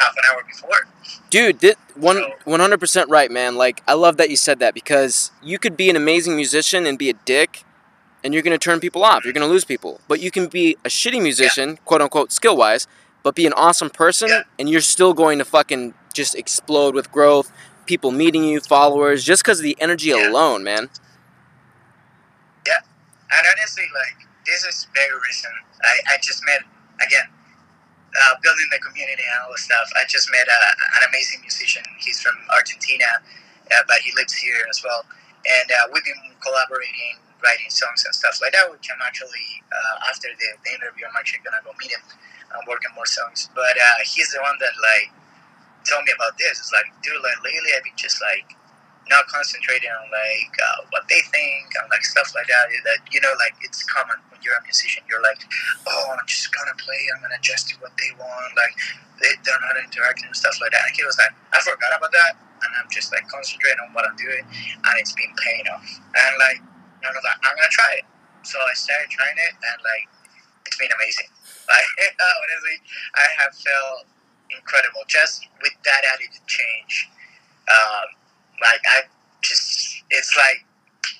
half 0.00 0.14
an 0.16 0.22
hour 0.30 0.42
before. 0.44 0.88
Dude, 1.30 1.60
this, 1.60 1.76
one 1.94 2.22
one 2.44 2.60
hundred 2.60 2.80
percent 2.80 3.10
right, 3.10 3.30
man. 3.30 3.56
Like 3.56 3.82
I 3.86 3.94
love 3.94 4.16
that 4.16 4.30
you 4.30 4.36
said 4.36 4.58
that 4.60 4.74
because 4.74 5.30
you 5.42 5.58
could 5.58 5.76
be 5.76 5.90
an 5.90 5.96
amazing 5.96 6.36
musician 6.36 6.86
and 6.86 6.98
be 6.98 7.10
a 7.10 7.14
dick, 7.14 7.64
and 8.24 8.32
you're 8.32 8.42
gonna 8.42 8.58
turn 8.58 8.80
people 8.80 9.04
off. 9.04 9.24
You're 9.24 9.34
gonna 9.34 9.46
lose 9.46 9.64
people. 9.64 10.00
But 10.08 10.20
you 10.20 10.30
can 10.30 10.46
be 10.46 10.76
a 10.84 10.88
shitty 10.88 11.22
musician, 11.22 11.70
yeah. 11.70 11.76
quote 11.84 12.00
unquote, 12.00 12.32
skill 12.32 12.56
wise, 12.56 12.86
but 13.22 13.34
be 13.34 13.46
an 13.46 13.52
awesome 13.52 13.90
person, 13.90 14.28
yeah. 14.28 14.42
and 14.58 14.68
you're 14.68 14.80
still 14.80 15.14
going 15.14 15.38
to 15.38 15.44
fucking 15.44 15.94
just 16.14 16.34
explode 16.34 16.94
with 16.94 17.10
growth. 17.12 17.52
People 17.84 18.12
meeting 18.12 18.44
you, 18.44 18.60
followers, 18.60 19.24
just 19.24 19.42
because 19.42 19.58
of 19.58 19.64
the 19.64 19.76
energy 19.80 20.08
yeah. 20.08 20.30
alone, 20.30 20.62
man. 20.62 20.88
And 23.32 23.42
honestly, 23.56 23.88
like 23.94 24.28
this 24.46 24.64
is 24.64 24.86
very 24.94 25.16
recent. 25.16 25.54
I, 25.82 26.14
I 26.14 26.16
just 26.20 26.42
met 26.44 26.62
again 27.00 27.28
uh, 28.12 28.34
building 28.44 28.68
the 28.70 28.80
community 28.80 29.24
and 29.24 29.36
all 29.44 29.52
this 29.52 29.64
stuff. 29.64 29.88
I 29.96 30.04
just 30.08 30.28
met 30.30 30.44
a, 30.44 30.60
an 31.00 31.02
amazing 31.08 31.40
musician. 31.40 31.82
He's 31.98 32.20
from 32.20 32.36
Argentina, 32.52 33.24
uh, 33.72 33.84
but 33.88 34.04
he 34.04 34.12
lives 34.12 34.36
here 34.36 34.60
as 34.68 34.84
well. 34.84 35.04
And 35.42 35.68
uh, 35.72 35.90
we've 35.90 36.04
been 36.04 36.36
collaborating, 36.44 37.18
writing 37.42 37.72
songs 37.72 38.04
and 38.04 38.14
stuff 38.14 38.38
like 38.44 38.52
that, 38.52 38.70
which 38.70 38.86
I'm 38.92 39.00
actually, 39.02 39.64
uh, 39.72 40.10
after 40.12 40.28
the, 40.28 40.48
the, 40.62 40.70
interview, 40.76 41.08
I'm 41.08 41.16
actually 41.18 41.42
to 41.42 41.50
go 41.64 41.72
meet 41.80 41.90
him 41.90 42.04
and 42.52 42.62
work 42.68 42.84
on 42.86 42.94
more 42.94 43.08
songs. 43.08 43.50
But 43.56 43.74
uh, 43.74 44.00
he's 44.06 44.30
the 44.30 44.44
one 44.44 44.54
that, 44.60 44.74
like, 44.78 45.10
told 45.88 46.04
me 46.06 46.12
about 46.14 46.38
this. 46.38 46.62
It's 46.62 46.70
like, 46.70 46.86
dude, 47.02 47.18
like, 47.24 47.40
lately 47.42 47.74
I've 47.74 47.82
been 47.82 47.98
just, 47.98 48.22
like, 48.22 48.54
not 49.10 49.26
concentrating 49.26 49.90
on 49.90 50.06
like 50.10 50.54
uh, 50.58 50.86
what 50.94 51.02
they 51.10 51.22
think 51.34 51.66
and 51.74 51.86
like 51.90 52.04
stuff 52.06 52.30
like 52.34 52.46
that. 52.46 52.70
That 52.86 53.02
you 53.10 53.20
know, 53.20 53.32
like 53.42 53.56
it's 53.62 53.82
common 53.86 54.18
when 54.30 54.38
you're 54.42 54.54
a 54.54 54.62
musician. 54.62 55.02
You're 55.10 55.22
like, 55.22 55.42
oh, 55.88 56.14
I'm 56.14 56.26
just 56.26 56.52
gonna 56.54 56.76
play. 56.78 57.00
I'm 57.14 57.22
gonna 57.22 57.38
adjust 57.38 57.70
to 57.72 57.76
what 57.82 57.94
they 57.98 58.10
want. 58.18 58.54
Like 58.54 58.74
they, 59.18 59.32
they're 59.42 59.62
not 59.62 59.78
interacting 59.78 60.30
and 60.30 60.36
stuff 60.38 60.58
like 60.62 60.70
that. 60.72 60.86
And 60.86 60.94
he 60.94 61.02
was 61.02 61.18
like, 61.18 61.34
I 61.54 61.58
forgot 61.62 61.94
about 61.96 62.12
that, 62.14 62.32
and 62.62 62.70
I'm 62.78 62.90
just 62.90 63.10
like 63.10 63.26
concentrating 63.26 63.80
on 63.82 63.90
what 63.94 64.06
I'm 64.06 64.18
doing, 64.18 64.44
and 64.46 64.94
it's 65.02 65.14
been 65.14 65.32
paying 65.42 65.66
off. 65.72 65.82
And 65.82 66.32
like 66.38 66.60
I 67.02 67.10
was 67.10 67.24
like, 67.26 67.40
I'm 67.42 67.54
gonna 67.58 67.74
try 67.74 68.02
it. 68.02 68.06
So 68.46 68.58
I 68.58 68.74
started 68.74 69.10
trying 69.10 69.38
it, 69.38 69.54
and 69.58 69.78
like 69.82 70.06
it's 70.66 70.78
been 70.78 70.92
amazing. 70.92 71.30
Like 71.62 71.88
honestly, 72.18 72.76
I 73.14 73.26
have 73.40 73.54
felt 73.54 74.04
incredible 74.50 75.06
just 75.08 75.46
with 75.62 75.72
that 75.86 76.02
attitude 76.12 76.44
change. 76.46 77.08
Um, 77.70 78.06
like 78.60 78.82
I 78.84 79.08
just 79.40 80.04
it's 80.10 80.36
like 80.36 80.66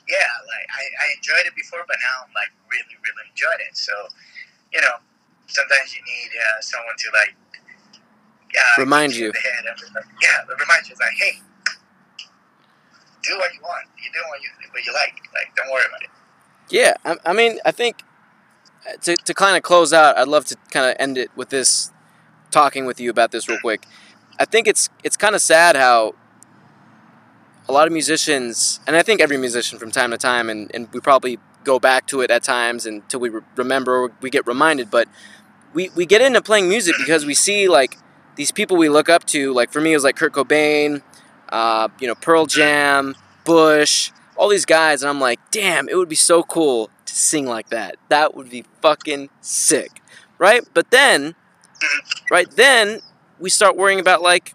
yeah, 0.09 0.31
like 0.45 0.67
I, 0.69 0.83
I 0.83 1.07
enjoyed 1.17 1.47
it 1.47 1.55
before, 1.55 1.85
but 1.87 1.97
now 2.03 2.27
I'm 2.27 2.35
like 2.35 2.51
really, 2.69 2.97
really 3.01 3.25
enjoyed 3.31 3.61
it. 3.65 3.77
So, 3.77 3.95
you 4.73 4.81
know, 4.81 4.99
sometimes 5.47 5.95
you 5.95 6.03
need 6.03 6.31
uh, 6.37 6.61
someone 6.61 6.97
to 6.99 7.09
like 7.15 7.35
uh, 8.53 8.77
remind 8.83 9.15
you. 9.15 9.33
Like, 9.33 10.05
yeah, 10.21 10.45
remind 10.49 10.89
you 10.89 10.97
like, 10.99 11.17
hey, 11.17 11.41
do 13.23 13.39
what 13.39 13.55
you 13.55 13.63
want. 13.63 13.87
You 13.97 14.11
do 14.13 14.21
what 14.29 14.41
you 14.43 14.49
what 14.71 14.85
you 14.85 14.93
like. 14.93 15.17
Like, 15.33 15.55
don't 15.57 15.71
worry 15.71 15.87
about 15.89 16.03
it. 16.03 16.11
Yeah, 16.71 16.95
I, 17.05 17.31
I 17.31 17.33
mean, 17.33 17.59
I 17.65 17.71
think 17.71 18.03
uh, 18.89 18.97
to 19.03 19.17
to 19.17 19.35
kind 19.35 19.57
of 19.57 19.63
close 19.63 19.93
out, 19.93 20.19
I'd 20.19 20.29
love 20.29 20.45
to 20.47 20.57
kind 20.71 20.91
of 20.91 20.97
end 20.99 21.19
it 21.19 21.31
with 21.37 21.51
this 21.51 21.93
talking 22.51 22.85
with 22.85 23.01
you 23.01 23.11
about 23.11 23.31
this 23.31 23.49
real 23.49 23.61
quick. 23.61 23.87
I 24.39 24.45
think 24.45 24.67
it's 24.67 24.91
it's 25.05 25.17
kind 25.17 25.35
of 25.35 25.41
sad 25.41 25.77
how 25.77 26.15
a 27.69 27.73
lot 27.73 27.87
of 27.87 27.93
musicians, 27.93 28.81
and 28.87 28.97
I 28.97 29.03
think 29.03 29.21
every 29.21 29.37
musician 29.37 29.79
from 29.79 29.91
time 29.91 30.11
to 30.11 30.19
time, 30.19 30.51
and, 30.51 30.71
and 30.75 30.89
we 30.93 31.01
probably 31.01 31.39
go 31.65 31.79
back 31.79 32.07
to 32.09 32.21
it 32.21 32.31
at 32.31 32.43
times 32.43 32.87
until 32.87 33.21
we 33.21 33.29
re- 33.29 33.41
remember 33.57 34.05
or 34.05 34.13
we 34.21 34.31
get 34.31 34.47
reminded, 34.47 34.91
but 34.91 35.09
we, 35.73 35.91
we 35.91 36.05
get 36.07 36.21
into 36.21 36.43
playing 36.43 36.69
music 36.69 36.95
because 36.99 37.25
we 37.25 37.35
see 37.35 37.69
like 37.69 37.97
these 38.37 38.51
people 38.53 38.77
we 38.77 38.89
look 38.89 39.09
up 39.09 39.25
to. 39.27 39.53
Like 39.53 39.73
for 39.73 39.81
me, 39.81 39.93
it 39.93 39.97
was 39.97 40.05
like 40.05 40.17
Kurt 40.17 40.33
Cobain, 40.33 41.03
uh, 41.51 41.89
you 42.01 42.09
know, 42.09 42.15
Pearl 42.15 42.47
Jam, 42.47 43.15
Bush, 43.45 44.11
all 44.37 44.49
these 44.49 44.65
guys, 44.65 45.03
and 45.03 45.11
I'm 45.11 45.21
like, 45.21 45.39
damn, 45.51 45.89
it 45.89 45.97
would 45.97 46.09
be 46.09 46.17
so 46.17 46.43
cool 46.43 46.91
to 47.07 47.15
sing 47.15 47.47
like 47.47 47.69
that. 47.71 47.97
That 48.09 48.35
would 48.35 48.51
be 48.51 48.65
fucking 48.81 49.31
sick, 49.41 50.03
right? 50.39 50.63
But 50.75 50.91
then, 50.91 51.35
right 52.31 52.51
then, 52.51 53.01
we 53.39 53.51
start 53.51 53.77
worrying 53.77 54.01
about 54.01 54.23
like 54.23 54.55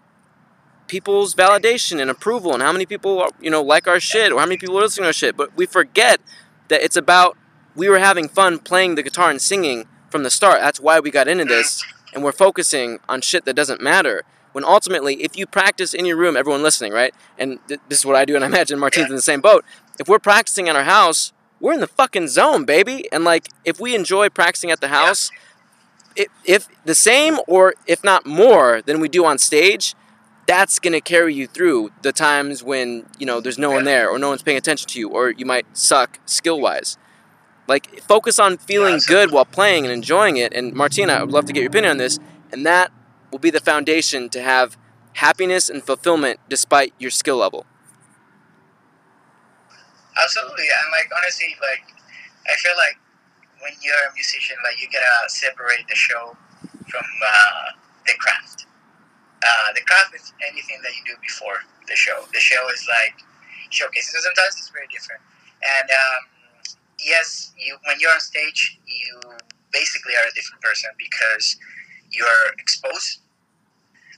people's 0.88 1.34
validation 1.34 2.00
and 2.00 2.10
approval 2.10 2.52
and 2.52 2.62
how 2.62 2.72
many 2.72 2.86
people 2.86 3.20
are, 3.20 3.30
you 3.40 3.50
know 3.50 3.62
like 3.62 3.86
our 3.86 4.00
shit 4.00 4.32
or 4.32 4.40
how 4.40 4.46
many 4.46 4.56
people 4.56 4.76
are 4.78 4.82
listening 4.82 5.04
to 5.04 5.08
our 5.08 5.12
shit. 5.12 5.36
But 5.36 5.56
we 5.56 5.66
forget 5.66 6.20
that 6.68 6.82
it's 6.82 6.96
about 6.96 7.36
we 7.76 7.88
were 7.88 7.98
having 7.98 8.28
fun 8.28 8.58
playing 8.58 8.96
the 8.96 9.02
guitar 9.02 9.30
and 9.30 9.40
singing 9.40 9.86
from 10.10 10.24
the 10.24 10.30
start. 10.30 10.60
That's 10.60 10.80
why 10.80 10.98
we 10.98 11.10
got 11.10 11.28
into 11.28 11.44
this, 11.44 11.84
and 12.12 12.24
we're 12.24 12.32
focusing 12.32 12.98
on 13.08 13.20
shit 13.20 13.44
that 13.44 13.54
doesn't 13.54 13.80
matter. 13.80 14.24
When 14.52 14.64
ultimately, 14.64 15.22
if 15.22 15.36
you 15.36 15.46
practice 15.46 15.94
in 15.94 16.04
your 16.04 16.16
room, 16.16 16.36
everyone 16.36 16.62
listening, 16.62 16.92
right? 16.92 17.14
And 17.38 17.60
th- 17.68 17.80
this 17.88 18.00
is 18.00 18.06
what 18.06 18.16
I 18.16 18.24
do, 18.24 18.34
and 18.34 18.42
I 18.42 18.46
imagine 18.54 18.78
Martine's 18.78 19.10
in 19.10 19.14
the 19.14 19.22
same 19.22 19.40
boat. 19.40 19.64
If 20.00 20.08
we're 20.08 20.18
practicing 20.18 20.66
in 20.66 20.74
our 20.74 20.84
house, 20.84 21.32
we're 21.60 21.74
in 21.74 21.80
the 21.80 21.86
fucking 21.86 22.28
zone, 22.28 22.64
baby. 22.64 23.06
And 23.12 23.24
like, 23.24 23.48
if 23.64 23.78
we 23.78 23.94
enjoy 23.94 24.28
practicing 24.30 24.70
at 24.70 24.80
the 24.80 24.88
house, 24.88 25.30
if, 26.16 26.28
if 26.44 26.68
the 26.84 26.94
same 26.94 27.38
or 27.46 27.74
if 27.86 28.02
not 28.02 28.26
more 28.26 28.82
than 28.82 29.00
we 29.00 29.08
do 29.08 29.24
on 29.24 29.38
stage, 29.38 29.94
that's 30.48 30.78
gonna 30.78 31.00
carry 31.00 31.34
you 31.34 31.46
through 31.46 31.90
the 32.00 32.10
times 32.10 32.64
when 32.64 33.04
you 33.18 33.26
know 33.26 33.38
there's 33.38 33.58
no 33.58 33.70
one 33.70 33.84
there 33.84 34.08
or 34.08 34.18
no 34.18 34.30
one's 34.30 34.42
paying 34.42 34.56
attention 34.56 34.88
to 34.88 34.98
you 34.98 35.10
or 35.10 35.30
you 35.30 35.44
might 35.44 35.66
suck 35.76 36.18
skill 36.24 36.58
wise. 36.58 36.96
Like 37.68 38.00
focus 38.00 38.38
on 38.38 38.56
feeling 38.56 38.98
good 39.06 39.30
while 39.30 39.44
playing 39.44 39.84
and 39.84 39.92
enjoying 39.92 40.38
it. 40.38 40.54
And 40.54 40.72
Martina, 40.72 41.12
I 41.12 41.22
would 41.22 41.32
love 41.32 41.44
to 41.44 41.52
get 41.52 41.60
your 41.60 41.68
opinion 41.68 41.90
on 41.90 41.98
this. 41.98 42.18
And 42.50 42.64
that 42.64 42.90
will 43.30 43.38
be 43.38 43.50
the 43.50 43.60
foundation 43.60 44.30
to 44.30 44.40
have 44.40 44.78
happiness 45.12 45.68
and 45.68 45.82
fulfillment 45.84 46.40
despite 46.48 46.94
your 46.98 47.10
skill 47.10 47.36
level. 47.36 47.66
Absolutely, 50.16 50.64
and 50.64 50.90
like 50.90 51.10
honestly, 51.14 51.54
like 51.60 51.94
I 52.50 52.56
feel 52.56 52.72
like 52.78 52.96
when 53.60 53.72
you're 53.82 53.94
a 54.10 54.14
musician, 54.14 54.56
like 54.64 54.80
you 54.80 54.88
gotta 54.90 55.28
separate 55.28 55.86
the 55.90 55.94
show 55.94 56.34
from 56.88 57.04
uh, 57.04 57.76
the 58.06 58.14
craft. 58.18 58.64
Uh, 59.38 59.70
the 59.74 59.82
craft 59.86 60.14
is 60.14 60.32
anything 60.42 60.82
that 60.82 60.92
you 60.98 61.14
do 61.14 61.16
before 61.22 61.62
the 61.86 61.94
show. 61.94 62.26
The 62.34 62.40
show 62.40 62.68
is 62.74 62.82
like 62.90 63.16
showcasing. 63.70 64.10
So 64.14 64.20
sometimes 64.20 64.58
it's 64.58 64.70
very 64.70 64.90
different. 64.90 65.22
And 65.62 65.88
um, 65.90 66.20
yes, 66.98 67.52
you 67.58 67.78
when 67.86 67.98
you're 68.00 68.12
on 68.12 68.20
stage, 68.20 68.78
you 68.86 69.20
basically 69.72 70.14
are 70.18 70.26
a 70.26 70.34
different 70.34 70.62
person 70.62 70.90
because 70.98 71.56
you're 72.10 72.50
exposed. 72.58 73.22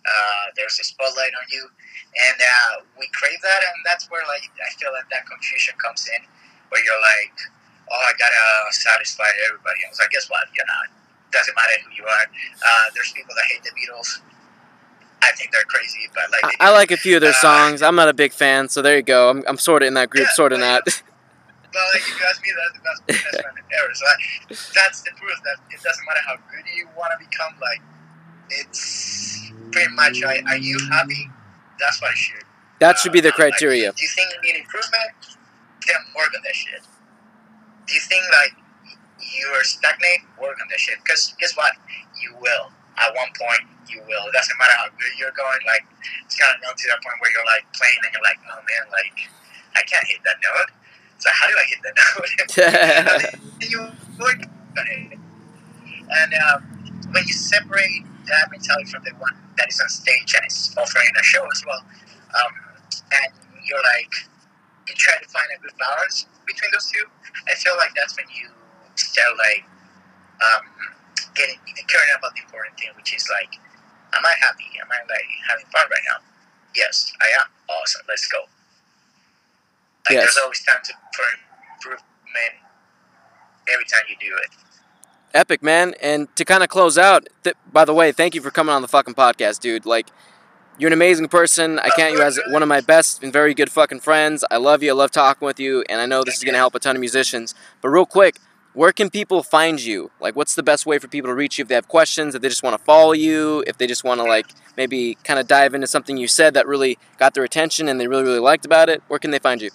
Uh, 0.01 0.45
there's 0.57 0.81
a 0.81 0.85
spotlight 0.85 1.33
on 1.37 1.47
you, 1.53 1.61
and 1.69 2.39
uh, 2.41 2.75
we 2.97 3.05
crave 3.13 3.37
that, 3.45 3.61
and 3.61 3.85
that's 3.85 4.09
where 4.09 4.25
like 4.25 4.49
I 4.57 4.73
feel 4.81 4.93
like 4.97 5.05
that 5.13 5.29
confusion 5.29 5.77
comes 5.77 6.09
in, 6.09 6.25
where 6.73 6.81
you're 6.81 7.05
like, 7.05 7.37
oh, 7.93 8.01
I 8.09 8.13
gotta 8.17 8.73
satisfy 8.73 9.29
everybody. 9.45 9.85
I 9.85 9.93
was 9.93 10.01
like, 10.01 10.11
guess 10.11 10.31
what? 10.33 10.49
You're 10.57 10.65
not. 10.65 10.89
Doesn't 11.31 11.55
matter 11.55 11.77
who 11.85 11.93
you 12.01 12.07
are. 12.09 12.27
Uh, 12.65 12.87
there's 12.97 13.13
people 13.13 13.37
that 13.37 13.47
hate 13.53 13.63
the 13.63 13.77
Beatles. 13.77 14.25
I 15.23 15.33
think 15.37 15.53
they're 15.53 15.63
crazy, 15.69 16.09
but 16.15 16.25
like 16.31 16.55
I, 16.61 16.69
I 16.69 16.73
like 16.73 16.91
a 16.91 16.97
few 16.97 17.17
of 17.17 17.21
their 17.23 17.31
Uh, 17.31 17.41
songs. 17.41 17.83
I'm 17.83 17.95
not 17.95 18.09
a 18.09 18.15
big 18.15 18.33
fan, 18.33 18.69
so 18.69 18.81
there 18.83 18.97
you 18.97 19.03
go. 19.03 19.31
I'm, 19.31 19.45
I'm 19.47 19.59
sort 19.59 19.83
of 19.83 19.89
in 19.89 19.95
that 19.95 20.11
group, 20.11 20.25
Yeah, 20.27 20.33
sort 20.35 20.53
of 20.53 20.61
but- 20.61 20.85
not. 20.87 21.03
Well, 21.73 21.85
like 21.95 22.03
if 22.03 22.09
you 22.19 22.27
ask 22.29 22.43
me, 22.43 22.51
that's 22.51 22.75
the 22.75 22.83
best 22.83 23.23
best 23.31 23.43
friend 23.43 23.59
ever. 23.79 23.95
So 23.95 24.05
like, 24.05 24.59
that's 24.75 25.03
the 25.03 25.11
proof 25.15 25.39
that 25.45 25.57
it 25.71 25.81
doesn't 25.81 26.05
matter 26.05 26.19
how 26.27 26.35
good 26.51 26.65
you 26.75 26.89
want 26.99 27.13
to 27.15 27.19
become. 27.25 27.55
Like 27.61 27.81
it's 28.51 29.53
pretty 29.71 29.93
much, 29.95 30.21
are, 30.23 30.35
are 30.49 30.57
you 30.59 30.79
happy? 30.91 31.31
That's 31.79 32.03
what 32.03 32.11
it 32.11 32.19
should. 32.19 32.43
that 32.81 32.99
should 32.99 33.13
be 33.13 33.21
the 33.21 33.29
uh, 33.29 33.39
like, 33.39 33.55
criteria. 33.55 33.93
do 33.93 34.03
you 34.03 34.09
think 34.09 34.33
you 34.35 34.53
need 34.53 34.59
improvement? 34.61 35.39
Then 35.87 35.97
work 36.17 36.31
on 36.37 36.43
that 36.43 36.55
shit. 36.57 36.83
Do 37.87 37.95
you 37.95 38.01
think 38.01 38.25
like 38.33 38.57
you're 39.39 39.63
stagnant? 39.63 40.27
Work 40.43 40.59
on 40.61 40.67
that 40.71 40.81
shit. 40.81 40.97
Because 41.05 41.35
guess 41.39 41.57
what? 41.57 41.73
You 42.21 42.35
will. 42.41 42.73
At 42.99 43.15
one 43.15 43.31
point, 43.39 43.65
you 43.89 44.03
will. 44.07 44.25
It 44.29 44.35
doesn't 44.35 44.59
matter 44.59 44.77
how 44.77 44.89
good 44.99 45.15
you're 45.19 45.35
going. 45.35 45.63
Like 45.67 45.85
it's 46.25 46.37
kind 46.37 46.55
of 46.55 46.63
known 46.63 46.77
to 46.77 46.87
that 46.91 47.01
point 47.03 47.17
where 47.21 47.31
you're 47.31 47.49
like 47.49 47.65
playing 47.75 48.01
and 48.05 48.11
you're 48.13 48.27
like, 48.27 48.41
oh 48.51 48.61
man, 48.63 48.85
like 48.91 49.17
I 49.77 49.83
can't 49.87 50.07
hit 50.07 50.21
that 50.25 50.39
note. 50.43 50.71
So 51.19 51.29
how 51.33 51.47
do 51.49 51.55
I 51.55 51.67
hit 51.69 51.81
that 51.85 51.97
note? 51.97 53.35
and 53.61 53.71
you 53.71 53.81
work 54.19 54.41
on 54.79 54.87
it. 54.89 55.19
And 56.11 56.31
um, 56.35 56.61
when 57.13 57.25
you 57.27 57.35
separate 57.35 58.03
that 58.27 58.51
mentality 58.51 58.91
from 58.91 59.05
the 59.05 59.13
one 59.19 59.35
that 59.59 59.69
is 59.69 59.81
on 59.81 59.89
stage 59.89 60.35
and 60.35 60.45
is 60.47 60.75
offering 60.77 61.07
a 61.19 61.23
show 61.23 61.45
as 61.47 61.63
well, 61.67 61.83
um, 62.35 62.53
and 62.91 63.33
you're 63.65 63.85
like, 63.97 64.13
you 64.89 64.95
try 64.97 65.15
to 65.23 65.29
find 65.29 65.47
a 65.55 65.61
good 65.63 65.77
balance 65.79 66.27
between 66.47 66.71
those 66.73 66.91
two, 66.91 67.05
I 67.49 67.55
feel 67.55 67.77
like 67.77 67.91
that's 67.95 68.17
when 68.17 68.27
you 68.35 68.49
start 68.97 69.37
like 69.39 69.65
um, 70.41 70.65
getting 71.35 71.57
caring 71.89 72.11
about 72.19 72.35
the 72.35 72.43
important 72.43 72.79
thing, 72.79 72.91
which 72.97 73.15
is 73.15 73.27
like, 73.31 73.55
am 74.15 74.25
I 74.25 74.35
happy? 74.41 74.67
Am 74.81 74.89
I 74.91 75.01
like 75.09 75.29
having 75.49 75.67
fun 75.73 75.87
right 75.91 76.05
now? 76.09 76.19
Yes, 76.77 77.13
I 77.21 77.27
am. 77.41 77.47
Awesome. 77.69 78.03
Let's 78.09 78.27
go. 78.29 78.39
Like 80.09 80.17
Yes. 80.17 80.25
there's 80.25 80.39
always 80.43 80.65
time 80.65 80.81
to, 80.85 80.93
for 81.15 81.25
improvement 81.77 82.55
every 83.73 83.85
time 83.85 84.03
you 84.09 84.17
do 84.21 84.35
it. 84.37 84.51
Epic, 85.35 85.63
man. 85.63 85.95
And 86.03 86.35
to 86.37 86.45
kind 86.45 86.63
of 86.63 86.69
close 86.69 86.99
out, 86.99 87.29
th- 87.45 87.57
by 87.73 87.85
the 87.85 87.95
way, 87.95 88.11
thank 88.13 88.35
you 88.35 88.41
for 88.41 88.51
coming 88.51 88.75
on 88.75 88.83
the 88.83 88.89
fucking 88.89 89.15
podcast, 89.15 89.61
dude. 89.61 89.87
Like, 89.87 90.09
you're 90.79 90.89
an 90.89 90.93
amazing 90.93 91.29
person. 91.29 91.79
I 91.79 91.91
count 91.91 92.15
you 92.15 92.23
as 92.23 92.41
one 92.49 92.63
of 92.63 92.69
my 92.69 92.81
best 92.81 93.23
and 93.23 93.33
very 93.33 93.55
good 93.55 93.71
fucking 93.71 94.01
friends. 94.01 94.45
I 94.51 94.57
love 94.57 94.83
you. 94.83 94.91
I 94.91 94.95
love 94.95 95.11
talking 95.13 95.47
with 95.47 95.61
you. 95.61 95.85
And 95.89 96.01
I 96.01 96.07
know 96.07 96.25
this 96.25 96.37
is 96.39 96.43
going 96.45 96.55
to 96.55 96.59
help 96.59 96.75
a 96.75 96.81
ton 96.81 96.97
of 96.97 97.01
musicians. 97.01 97.55
But 97.81 97.91
real 97.91 98.07
quick, 98.07 98.39
where 98.73 98.93
can 98.93 99.11
people 99.11 99.43
find 99.43 99.81
you? 99.83 100.11
Like, 100.21 100.37
what's 100.37 100.55
the 100.55 100.63
best 100.63 100.87
way 100.87 100.99
for 100.99 101.09
people 101.09 101.29
to 101.29 101.35
reach 101.35 101.59
you 101.59 101.63
if 101.63 101.69
they 101.69 101.75
have 101.75 101.89
questions, 101.89 102.35
if 102.35 102.43
they 102.43 102.49
just 102.49 102.63
want 102.63 102.79
to 102.79 102.85
follow 102.85 103.13
you, 103.13 103.65
if 103.67 103.79
they 103.79 103.87
just 103.87 104.05
want 104.05 104.21
to, 104.21 104.25
like, 104.25 104.47
maybe 104.77 105.17
kind 105.25 105.41
of 105.41 105.49
dive 105.49 105.75
into 105.75 105.87
something 105.87 106.17
you 106.17 106.29
said 106.29 106.55
that 106.55 106.67
really 106.67 106.99
got 107.19 107.35
their 107.35 107.45
attention 107.45 107.89
and 107.89 108.01
they 108.01 108.07
really, 108.07 108.23
really 108.23 108.39
liked 108.39 108.65
about 108.65 108.89
it? 108.89 109.03
Where 109.09 109.19
can 109.19 109.33
they 109.33 109.41
find 109.41 109.61
you? 109.61 109.71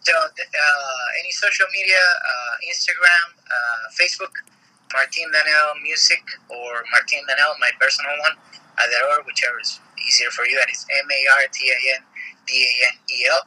So, 0.00 0.12
uh, 0.14 1.20
any 1.20 1.30
social 1.32 1.66
media, 1.72 1.98
uh, 1.98 2.54
Instagram, 2.70 3.26
uh, 3.44 3.90
Facebook, 4.00 4.32
Martin 4.92 5.28
Danel 5.34 5.82
Music, 5.82 6.22
or 6.48 6.84
Martin 6.92 7.20
Danel, 7.28 7.58
my 7.60 7.70
personal 7.78 8.12
one, 8.22 8.38
either 8.78 9.02
or, 9.10 9.24
whichever 9.26 9.60
is 9.60 9.80
easier 10.06 10.30
for 10.30 10.46
you. 10.46 10.56
And 10.62 10.70
it's 10.70 10.86
M 10.88 11.10
A 11.10 11.20
R 11.42 11.50
T 11.52 11.68
A 11.68 11.96
N 11.96 12.02
D 12.46 12.54
A 12.54 12.72
N 12.88 12.98
E 13.10 13.26
L. 13.28 13.42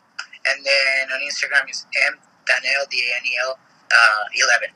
And 0.52 0.66
then 0.66 1.12
on 1.16 1.20
Instagram 1.24 1.70
is 1.70 1.88
M 2.12 2.20
Danel, 2.50 2.90
D 2.90 2.98
A 2.98 3.18
N 3.18 3.26
E 3.26 3.34
L, 3.46 3.54
uh, 3.54 4.24
11. 4.34 4.74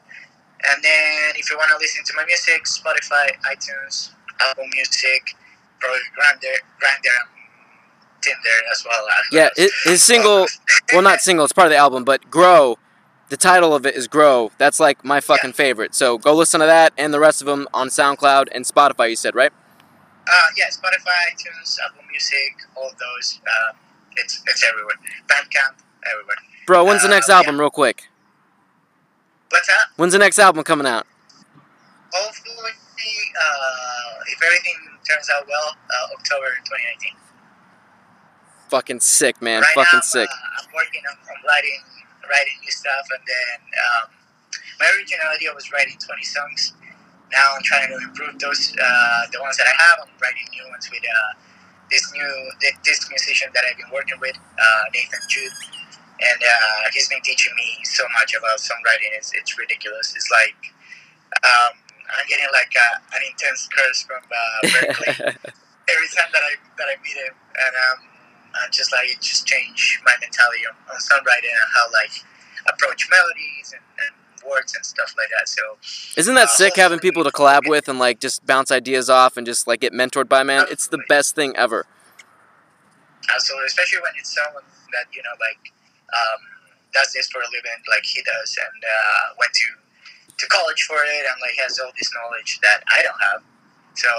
And 0.69 0.83
then 0.83 1.35
if 1.35 1.49
you 1.49 1.57
want 1.57 1.71
to 1.71 1.77
listen 1.77 2.05
to 2.05 2.13
my 2.15 2.25
music, 2.25 2.63
Spotify, 2.63 3.33
iTunes, 3.49 4.11
Apple 4.39 4.65
Music, 4.73 5.35
probably 5.79 5.99
Grindr, 6.15 6.55
and 6.55 7.27
Tinder 8.21 8.59
as 8.71 8.85
well. 8.85 9.05
Yeah, 9.31 9.49
it, 9.57 9.71
his 9.83 10.01
single, 10.01 10.47
well, 10.93 11.01
not 11.01 11.19
single, 11.19 11.43
it's 11.43 11.51
part 11.53 11.67
of 11.67 11.71
the 11.71 11.77
album, 11.77 12.05
but 12.05 12.29
Grow, 12.31 12.77
the 13.27 13.35
title 13.35 13.75
of 13.75 13.85
it 13.85 13.95
is 13.95 14.07
Grow. 14.07 14.51
That's 14.57 14.79
like 14.79 15.03
my 15.03 15.19
fucking 15.19 15.53
favorite. 15.53 15.93
So 15.93 16.17
go 16.17 16.33
listen 16.33 16.61
to 16.61 16.65
that 16.65 16.93
and 16.97 17.13
the 17.13 17.19
rest 17.19 17.41
of 17.41 17.47
them 17.47 17.67
on 17.73 17.89
SoundCloud 17.89 18.47
and 18.53 18.63
Spotify, 18.63 19.09
you 19.09 19.15
said, 19.17 19.35
right? 19.35 19.51
Uh, 19.51 20.47
yeah, 20.55 20.69
Spotify, 20.71 21.11
iTunes, 21.33 21.77
Apple 21.85 22.03
Music, 22.09 22.55
all 22.77 22.91
those. 22.97 23.41
Uh, 23.45 23.73
it's 24.15 24.41
it's 24.47 24.63
everywhere. 24.63 24.95
Bandcamp, 25.27 25.75
everywhere. 26.09 26.37
Bro, 26.65 26.85
when's 26.85 27.01
the 27.03 27.09
next 27.09 27.29
Uh, 27.29 27.33
album, 27.33 27.59
real 27.59 27.69
quick? 27.69 28.07
What's 29.49 29.67
that? 29.67 29.87
When's 29.97 30.13
the 30.13 30.19
next 30.19 30.39
album 30.39 30.63
coming 30.63 30.87
out? 30.87 31.05
Hopefully, 32.13 32.71
uh, 32.71 34.23
if 34.27 34.41
everything 34.41 34.77
turns 35.09 35.29
out 35.29 35.47
well, 35.47 35.75
uh, 35.89 36.13
October 36.17 36.47
2019. 36.65 37.17
Fucking 38.69 38.99
sick, 39.01 39.41
man. 39.41 39.61
right 39.61 39.75
fucking 39.75 39.97
now, 39.99 40.01
sick. 40.01 40.29
Uh, 40.29 40.61
I'm 40.63 40.69
working 40.73 41.03
on, 41.09 41.17
on 41.29 41.37
writing 41.45 41.83
writing 42.29 42.55
new 42.61 42.71
stuff, 42.71 43.05
and 43.11 43.21
then 43.27 43.59
um, 43.77 44.09
my 44.79 44.87
original 44.95 45.27
idea 45.35 45.53
was 45.53 45.69
writing 45.71 45.97
20 45.99 46.23
songs. 46.23 46.73
Now 47.31 47.53
I'm 47.55 47.61
trying 47.63 47.89
to 47.89 47.97
improve 47.97 48.39
those, 48.39 48.73
uh, 48.79 49.21
the 49.31 49.41
ones 49.41 49.57
that 49.57 49.67
I 49.67 49.75
have. 49.83 50.07
I'm 50.07 50.13
writing 50.21 50.47
new 50.53 50.63
ones 50.71 50.89
with 50.89 51.03
uh, 51.03 51.33
this 51.91 52.11
new 52.13 52.51
this 52.85 53.09
musician 53.09 53.51
that 53.53 53.63
I've 53.69 53.77
been 53.77 53.91
working 53.91 54.17
with, 54.21 54.37
uh, 54.37 54.83
Nathan 54.93 55.19
Jude, 55.29 55.51
and 56.21 56.39
uh, 56.41 56.89
he's 56.93 57.09
been 57.09 57.21
teaching 57.23 57.53
me 57.55 57.77
so 57.83 58.03
much 58.19 58.35
about 58.35 58.57
songwriting. 58.59 59.11
It's 59.17 59.31
it's 59.33 59.57
ridiculous. 59.57 60.13
It's 60.15 60.29
like 60.29 60.73
um, 61.43 61.73
I'm 62.13 62.27
getting 62.29 62.47
like 62.53 62.71
a, 62.75 62.89
an 63.15 63.21
intense 63.29 63.67
curse 63.73 64.03
from 64.03 64.21
uh, 64.21 64.59
Berklee 64.69 65.19
every 65.93 66.09
time 66.13 66.29
that 66.31 66.43
I 66.43 66.53
that 66.77 66.87
I 66.91 66.95
meet 67.01 67.17
him, 67.17 67.33
and 67.33 67.73
um, 67.75 67.97
I 68.55 68.69
just 68.71 68.91
like 68.91 69.09
it 69.09 69.21
just 69.21 69.45
changed 69.47 70.01
my 70.05 70.13
mentality 70.21 70.63
on, 70.69 70.75
on 70.93 70.99
songwriting 71.01 71.51
and 71.51 71.69
how 71.73 71.85
like 71.91 72.13
approach 72.73 73.09
melodies 73.09 73.73
and, 73.73 73.83
and 73.99 74.49
words 74.49 74.75
and 74.75 74.85
stuff 74.85 75.13
like 75.17 75.29
that. 75.37 75.47
So 75.49 75.61
Isn't 76.17 76.35
that 76.35 76.49
Uh, 76.49 76.55
sick 76.55 76.75
having 76.75 76.99
people 76.99 77.23
to 77.23 77.31
collab 77.31 77.67
with 77.67 77.87
and 77.89 77.99
like 77.99 78.19
just 78.19 78.45
bounce 78.45 78.71
ideas 78.71 79.09
off 79.09 79.37
and 79.37 79.45
just 79.45 79.67
like 79.67 79.79
get 79.79 79.93
mentored 79.93 80.29
by 80.29 80.43
man? 80.43 80.65
It's 80.69 80.87
the 80.87 80.99
best 81.09 81.35
thing 81.35 81.55
ever. 81.55 81.85
absolutely, 83.33 83.67
especially 83.67 83.99
when 84.01 84.11
it's 84.19 84.33
someone 84.35 84.63
that 84.91 85.05
you 85.13 85.23
know 85.23 85.31
like 85.39 85.71
um, 86.13 86.39
does 86.93 87.11
this 87.13 87.27
for 87.27 87.39
a 87.39 87.49
living, 87.49 87.81
like 87.89 88.05
he 88.05 88.21
does, 88.21 88.57
and 88.61 88.83
uh, 88.83 89.35
went 89.39 89.53
to 89.53 89.67
to 90.37 90.47
college 90.47 90.83
for 90.83 90.97
it, 90.97 91.25
and 91.25 91.37
like 91.41 91.57
has 91.61 91.79
all 91.79 91.91
this 91.97 92.09
knowledge 92.13 92.59
that 92.61 92.83
I 92.87 93.03
don't 93.03 93.21
have. 93.31 93.41
So 93.95 94.09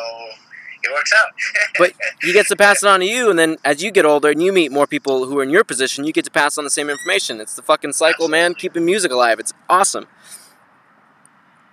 it 0.85 0.93
works 0.93 1.13
out. 1.13 1.31
But 1.79 1.93
he 2.23 2.33
gets 2.33 2.49
to 2.51 2.57
pass 2.57 2.83
it 2.83 2.89
on 2.89 3.01
to 3.01 3.07
you, 3.07 3.31
and 3.31 3.39
then 3.39 3.57
as 3.65 3.83
you 3.83 3.91
get 3.91 4.05
older 4.05 4.31
and 4.31 4.43
you 4.43 4.53
meet 4.53 4.71
more 4.71 4.87
people 4.87 5.27
who 5.27 5.39
are 5.39 5.43
in 5.43 5.51
your 5.51 5.65
position, 5.65 6.05
you 6.05 6.13
get 6.13 6.25
to 6.27 6.31
pass 6.31 6.57
on 6.57 6.65
the 6.65 6.71
same 6.71 6.89
information. 6.89 7.41
It's 7.41 7.55
the 7.55 7.63
fucking 7.63 7.93
cycle, 7.95 8.29
man. 8.29 8.55
Keeping 8.55 8.85
music 8.85 9.11
alive. 9.11 9.41
It's 9.41 9.53
awesome. 9.69 10.07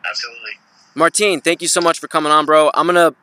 absolutely. 0.08 0.52
Martine, 0.96 1.40
thank 1.40 1.62
you 1.62 1.68
so 1.68 1.80
much 1.80 2.00
for 2.00 2.08
coming 2.08 2.32
on, 2.32 2.46
bro. 2.46 2.72
I'm 2.74 2.88
gonna, 2.88 3.14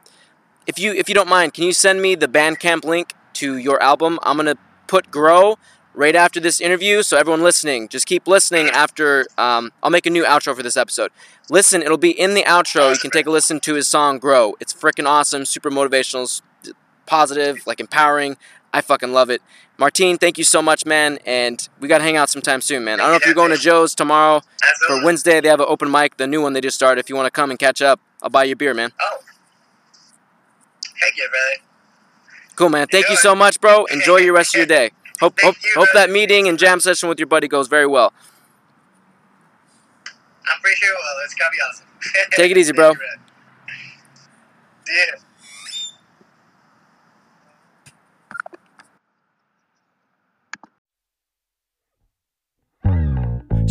if 0.66 0.78
you 0.78 0.92
if 0.92 1.08
you 1.08 1.14
don't 1.14 1.28
mind, 1.28 1.52
can 1.54 1.64
you 1.64 1.72
send 1.72 2.00
me 2.00 2.14
the 2.14 2.28
Bandcamp 2.28 2.84
link 2.84 3.14
to 3.34 3.56
your 3.56 3.82
album? 3.82 4.18
I'm 4.22 4.36
gonna 4.36 4.56
put 4.86 5.10
Grow 5.10 5.58
right 5.98 6.14
after 6.14 6.38
this 6.38 6.60
interview, 6.60 7.02
so 7.02 7.16
everyone 7.16 7.42
listening, 7.42 7.88
just 7.88 8.06
keep 8.06 8.28
listening. 8.28 8.68
After 8.68 9.26
um, 9.36 9.72
I'll 9.82 9.90
make 9.90 10.06
a 10.06 10.10
new 10.10 10.24
outro 10.24 10.54
for 10.54 10.62
this 10.62 10.76
episode. 10.76 11.10
Listen, 11.50 11.82
it'll 11.82 11.98
be 11.98 12.12
in 12.12 12.34
the 12.34 12.44
outro. 12.44 12.92
You 12.92 12.98
can 12.98 13.10
take 13.10 13.26
a 13.26 13.30
listen 13.30 13.58
to 13.60 13.74
his 13.74 13.88
song 13.88 14.18
Grow. 14.18 14.54
It's 14.60 14.72
freaking 14.72 15.06
awesome, 15.06 15.44
super 15.44 15.70
motivational, 15.70 16.40
positive, 17.04 17.66
like 17.66 17.80
empowering. 17.80 18.36
I 18.72 18.80
fucking 18.80 19.12
love 19.12 19.28
it. 19.28 19.42
Martine, 19.76 20.18
thank 20.18 20.38
you 20.38 20.44
so 20.44 20.62
much, 20.62 20.86
man. 20.86 21.18
And 21.26 21.68
we 21.80 21.88
gotta 21.88 22.04
hang 22.04 22.16
out 22.16 22.30
sometime 22.30 22.60
soon, 22.60 22.84
man. 22.84 23.00
I 23.00 23.04
don't 23.04 23.12
know 23.12 23.16
if 23.16 23.26
you're 23.26 23.34
going 23.34 23.50
to 23.50 23.56
Joe's 23.56 23.94
tomorrow 23.94 24.42
for 24.86 25.04
Wednesday. 25.04 25.40
They 25.40 25.48
have 25.48 25.60
an 25.60 25.66
open 25.68 25.90
mic, 25.90 26.16
the 26.16 26.28
new 26.28 26.40
one 26.40 26.52
they 26.52 26.60
just 26.60 26.76
started. 26.76 27.00
If 27.00 27.10
you 27.10 27.16
want 27.16 27.26
to 27.26 27.32
come 27.32 27.50
and 27.50 27.58
catch 27.58 27.82
up, 27.82 28.00
I'll 28.22 28.30
buy 28.30 28.44
you 28.44 28.52
a 28.52 28.56
beer, 28.56 28.74
man. 28.74 28.92
Oh, 29.00 29.18
heck 31.00 31.16
yeah, 31.16 31.24
brother. 31.28 31.64
Cool, 32.54 32.68
man. 32.70 32.88
Thank 32.88 33.08
you 33.08 33.16
so 33.16 33.36
much, 33.36 33.60
bro. 33.60 33.84
Enjoy 33.86 34.16
your 34.16 34.34
rest 34.34 34.54
of 34.54 34.58
your 34.58 34.66
day. 34.66 34.90
Hope 35.20 35.36
Thank 35.36 35.56
hope 35.56 35.64
you, 35.64 35.72
hope 35.74 35.88
that 35.94 36.10
meeting 36.10 36.48
and 36.48 36.58
jam 36.58 36.80
session 36.80 37.08
with 37.08 37.18
your 37.18 37.26
buddy 37.26 37.48
goes 37.48 37.68
very 37.68 37.86
well. 37.86 38.12
I'm 40.50 40.60
pretty 40.60 40.76
sure 40.76 40.90
it 40.90 40.96
will. 40.96 41.24
It's 41.24 41.34
gonna 41.34 41.50
be 41.50 41.58
awesome. 41.68 41.86
Take 42.32 42.50
it 42.52 42.58
easy, 42.58 42.72
bro. 42.76 42.90
You. 42.90 42.96
Yeah. 44.88 45.27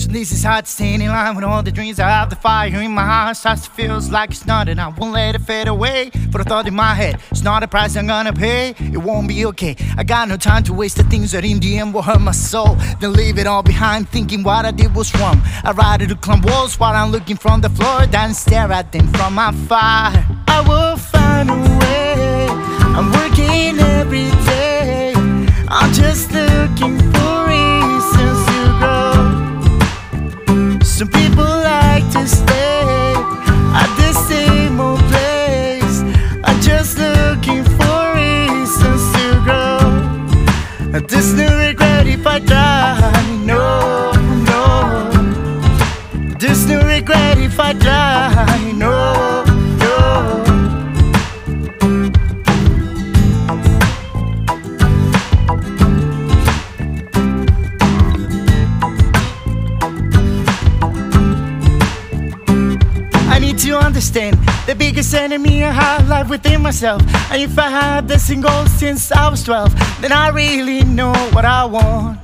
So 0.08 0.14
this 0.14 0.32
is 0.32 0.42
hard 0.42 0.64
to 0.64 0.72
stay 0.72 0.94
in 0.94 1.06
line 1.06 1.36
with 1.36 1.44
all 1.44 1.62
the 1.62 1.72
dreams 1.72 2.00
I 2.00 2.08
have. 2.08 2.30
The 2.30 2.38
fire 2.38 2.82
in 2.82 2.92
my 2.92 3.04
heart 3.04 3.36
starts 3.36 3.66
to 3.66 3.72
feel 3.72 4.00
like 4.10 4.30
it's 4.30 4.46
not, 4.46 4.70
and 4.70 4.80
I 4.80 4.88
won't 4.88 5.12
let 5.12 5.36
it 5.36 5.42
fade 5.42 5.68
away. 5.68 6.12
For 6.32 6.38
the 6.38 6.46
thought 6.46 6.66
in 6.66 6.76
my 6.76 6.94
head, 6.94 7.20
it's 7.30 7.44
not 7.44 7.62
a 7.62 7.68
price 7.68 7.98
I'm 7.98 8.08
gonna 8.08 8.32
pay. 8.32 8.70
It 8.80 9.00
won't 9.00 9.28
be 9.28 9.46
okay. 9.48 9.76
I 9.98 10.06
got 10.06 10.30
no 10.30 10.38
time 10.38 10.64
to 10.64 10.74
waste 10.74 10.96
the 10.96 11.04
things 11.04 11.34
that 11.34 11.44
in 11.44 11.60
the 11.60 11.78
end 11.78 11.94
will 11.94 12.04
hurt 12.04 12.22
my 12.22 12.32
soul. 12.32 12.78
Then 13.02 13.12
leave 13.12 13.38
it 13.38 13.48
all 13.48 13.64
behind, 13.64 14.08
thinking 14.08 14.44
what 14.44 14.66
I 14.66 14.72
did 14.72 14.96
was 14.96 15.14
wrong. 15.16 15.42
I 15.66 15.72
ride 15.72 16.08
to 16.08 16.16
climb 16.16 16.42
walls 16.42 16.80
while 16.80 16.96
I'm 16.96 17.12
looking 17.12 17.36
from 17.36 17.60
the 17.60 17.70
floor, 17.70 18.06
then 18.06 18.34
stare 18.34 18.72
at 18.72 18.94
them 18.94 19.10
from 19.10 19.38
afar. 19.38 20.14
I 20.48 20.64
will 20.70 20.96
find 20.96 21.50
a 21.50 21.60
way. 21.82 22.48
I'm 22.96 23.12
working 23.12 23.78
every 23.80 24.30
day. 24.46 25.12
I'm 25.68 25.92
just 25.92 26.32
looking 26.32 27.17
Some 30.98 31.10
people 31.10 31.44
like 31.44 32.10
to 32.14 32.28
stay 32.28 33.14
at 33.82 33.90
the 33.98 34.14
same 34.14 34.80
old 34.80 35.00
place. 35.12 36.02
I'm 36.44 36.60
just 36.60 36.98
looking 36.98 37.64
for 37.78 38.16
reasons 38.16 39.04
to 39.14 39.40
grow. 39.46 41.00
There's 41.00 41.36
no 41.36 41.56
regret 41.60 42.08
if 42.08 42.26
I 42.26 42.40
try. 42.40 42.77
Understand 64.08 64.38
the 64.68 64.76
biggest 64.76 65.14
enemy 65.14 65.64
I 65.64 65.72
have 65.72 66.08
life 66.08 66.30
within 66.30 66.62
myself. 66.62 67.02
And 67.32 67.42
if 67.42 67.58
I 67.60 67.70
had 67.70 68.08
the 68.08 68.18
single 68.18 68.66
since 68.66 69.12
I 69.12 69.30
was 69.30 69.44
12, 69.44 70.02
then 70.02 70.12
I 70.12 70.30
really 70.30 70.84
know 70.84 71.14
what 71.34 71.44
I 71.44 71.66
want. 71.66 72.20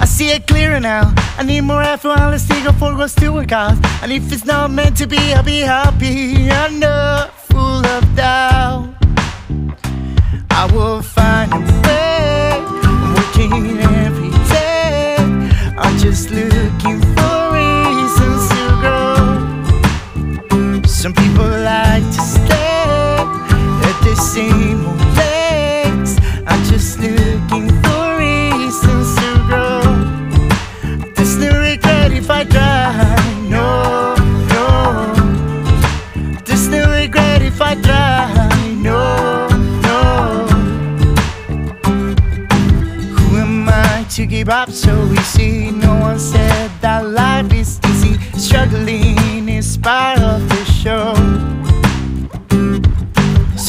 I 0.00 0.06
see 0.06 0.30
it 0.30 0.46
clearer 0.46 0.80
now. 0.80 1.14
I 1.38 1.42
need 1.44 1.60
more 1.60 1.82
effort 1.82 2.16
less 2.30 2.50
ego 2.50 2.72
for 2.72 2.96
what's 2.96 3.14
to 3.16 3.30
work 3.30 3.52
out. 3.52 3.76
And 4.02 4.10
if 4.10 4.32
it's 4.32 4.44
not 4.44 4.70
meant 4.70 4.96
to 4.96 5.06
be, 5.06 5.32
I'll 5.32 5.44
be 5.44 5.60
happy. 5.60 6.50
I'm 6.50 6.80
not 6.80 7.30
full 7.48 7.86
of 7.86 8.16
doubt. 8.16 8.94
I 10.50 10.68
will 10.72 11.02
find 11.02 11.52
a 11.52 11.60
way. 11.86 12.50
I'm 12.82 13.14
working 13.14 13.78
every 13.78 14.30
day. 14.48 15.16
I'm 15.78 15.96
just 15.98 16.30
looking 16.30 16.49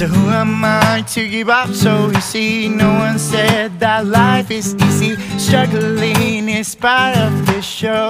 So 0.01 0.07
who 0.07 0.29
am 0.29 0.65
I 0.65 1.03
to 1.09 1.29
give 1.29 1.47
up 1.47 1.69
so 1.75 2.09
easy? 2.17 2.67
No 2.67 2.91
one 2.91 3.19
said 3.19 3.79
that 3.81 4.07
life 4.07 4.49
is 4.49 4.73
easy. 4.73 5.15
Struggling 5.37 6.49
is 6.49 6.73
part 6.73 7.15
of 7.17 7.45
the 7.45 7.61
show. 7.61 8.09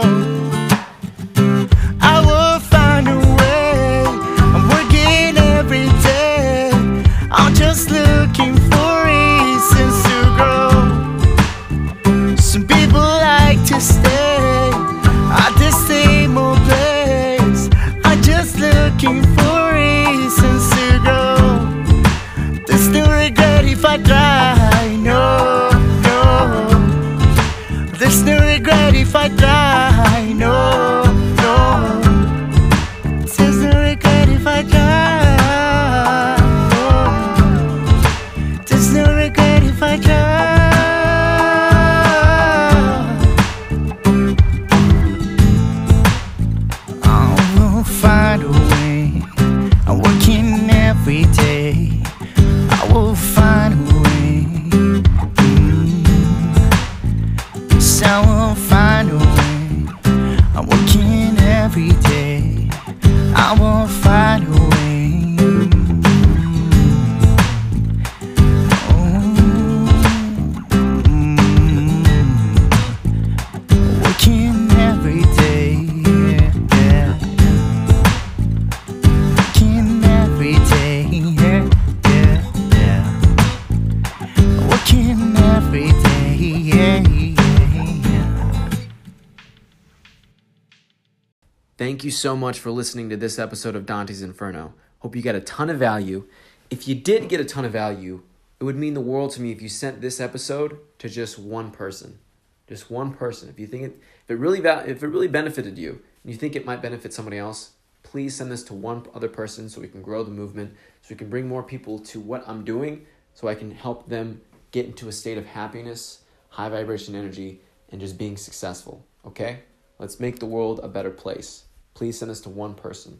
You 92.11 92.15
so 92.15 92.35
much 92.35 92.59
for 92.59 92.71
listening 92.71 93.09
to 93.09 93.15
this 93.15 93.39
episode 93.39 93.73
of 93.73 93.85
Dante's 93.85 94.21
Inferno. 94.21 94.73
Hope 94.99 95.15
you 95.15 95.21
got 95.21 95.33
a 95.33 95.39
ton 95.39 95.69
of 95.69 95.79
value. 95.79 96.27
If 96.69 96.85
you 96.85 96.93
did 96.93 97.29
get 97.29 97.39
a 97.39 97.45
ton 97.45 97.63
of 97.63 97.71
value, 97.71 98.23
it 98.59 98.65
would 98.65 98.75
mean 98.75 98.95
the 98.95 98.99
world 98.99 99.31
to 99.31 99.41
me 99.41 99.53
if 99.53 99.61
you 99.61 99.69
sent 99.69 100.01
this 100.01 100.19
episode 100.19 100.77
to 100.99 101.07
just 101.07 101.39
one 101.39 101.71
person. 101.71 102.19
Just 102.67 102.91
one 102.91 103.13
person. 103.13 103.47
If 103.47 103.57
you 103.57 103.65
think 103.65 103.83
it 103.83 104.01
if 104.23 104.29
it 104.29 104.35
really 104.35 104.59
if 104.59 105.01
it 105.01 105.07
really 105.07 105.29
benefited 105.29 105.77
you 105.77 106.01
and 106.21 106.33
you 106.33 106.37
think 106.37 106.57
it 106.57 106.65
might 106.65 106.81
benefit 106.81 107.13
somebody 107.13 107.37
else, 107.37 107.71
please 108.03 108.35
send 108.35 108.51
this 108.51 108.63
to 108.63 108.73
one 108.73 109.05
other 109.15 109.29
person 109.29 109.69
so 109.69 109.79
we 109.79 109.87
can 109.87 110.01
grow 110.01 110.21
the 110.21 110.31
movement, 110.31 110.75
so 111.01 111.07
we 111.11 111.15
can 111.15 111.29
bring 111.29 111.47
more 111.47 111.63
people 111.63 111.97
to 111.97 112.19
what 112.19 112.43
I'm 112.45 112.65
doing, 112.65 113.05
so 113.35 113.47
I 113.47 113.55
can 113.55 113.71
help 113.71 114.09
them 114.09 114.41
get 114.71 114.85
into 114.85 115.07
a 115.07 115.13
state 115.13 115.37
of 115.37 115.45
happiness, 115.45 116.23
high 116.49 116.67
vibration 116.67 117.15
energy, 117.15 117.61
and 117.87 118.01
just 118.01 118.17
being 118.17 118.35
successful. 118.35 119.05
Okay? 119.25 119.59
Let's 119.97 120.19
make 120.19 120.39
the 120.39 120.45
world 120.45 120.81
a 120.83 120.89
better 120.89 121.11
place 121.11 121.63
please 121.93 122.17
send 122.17 122.31
us 122.31 122.41
to 122.41 122.49
one 122.49 122.73
person. 122.73 123.19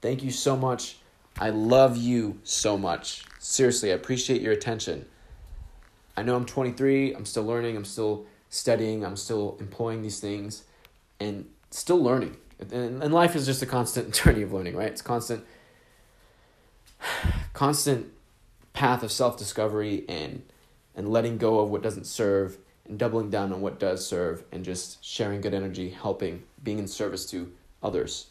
Thank 0.00 0.22
you 0.22 0.30
so 0.30 0.56
much. 0.56 0.98
I 1.38 1.50
love 1.50 1.96
you 1.96 2.38
so 2.44 2.76
much. 2.76 3.24
Seriously, 3.38 3.92
I 3.92 3.94
appreciate 3.94 4.42
your 4.42 4.52
attention. 4.52 5.06
I 6.16 6.22
know 6.22 6.36
I'm 6.36 6.44
23, 6.44 7.14
I'm 7.14 7.24
still 7.24 7.44
learning, 7.44 7.76
I'm 7.76 7.84
still 7.84 8.26
studying, 8.48 9.04
I'm 9.04 9.16
still 9.16 9.56
employing 9.60 10.02
these 10.02 10.20
things, 10.20 10.64
and 11.18 11.48
still 11.70 12.02
learning. 12.02 12.36
And, 12.58 13.02
and 13.02 13.14
life 13.14 13.36
is 13.36 13.46
just 13.46 13.62
a 13.62 13.66
constant 13.66 14.12
journey 14.22 14.42
of 14.42 14.52
learning, 14.52 14.76
right? 14.76 14.88
It's 14.88 15.02
constant, 15.02 15.44
constant 17.52 18.12
path 18.72 19.02
of 19.02 19.12
self 19.12 19.36
discovery 19.36 20.04
and 20.08 20.42
and 20.94 21.08
letting 21.08 21.38
go 21.38 21.60
of 21.60 21.70
what 21.70 21.82
doesn't 21.82 22.04
serve 22.04 22.58
and 22.86 22.98
doubling 22.98 23.30
down 23.30 23.52
on 23.52 23.60
what 23.60 23.78
does 23.78 24.04
serve 24.06 24.44
and 24.52 24.64
just 24.64 25.02
sharing 25.02 25.40
good 25.40 25.54
energy, 25.54 25.90
helping, 25.90 26.42
being 26.62 26.78
in 26.78 26.88
service 26.88 27.24
to 27.30 27.50
others. 27.82 28.26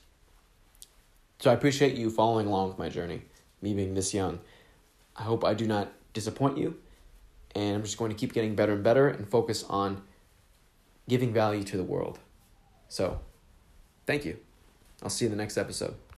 So 1.40 1.50
I 1.50 1.54
appreciate 1.54 1.96
you 1.96 2.10
following 2.10 2.48
along 2.48 2.70
with 2.70 2.80
my 2.80 2.90
journey, 2.90 3.22
me 3.62 3.74
being 3.74 3.94
this 3.94 4.14
young. 4.14 4.40
I 5.16 5.24
hope 5.24 5.44
I 5.44 5.54
do 5.54 5.66
not 5.68 5.92
disappoint 6.14 6.58
you, 6.58 6.78
and 7.56 7.76
I'm 7.76 7.84
just 7.84 7.98
going 7.98 8.12
to 8.12 8.18
keep 8.18 8.34
getting 8.34 8.56
better 8.56 8.74
and 8.74 8.84
better 8.84 9.08
and 9.08 9.28
focus 9.28 9.64
on 9.70 10.02
giving 11.08 11.34
value 11.34 11.64
to 11.64 11.78
the 11.78 11.84
world. 11.84 12.20
So, 12.88 13.20
thank 14.06 14.26
you. 14.26 14.38
I'll 15.02 15.10
see 15.10 15.26
you 15.26 15.32
in 15.32 15.38
the 15.38 15.42
next 15.42 15.58
episode. 15.58 15.96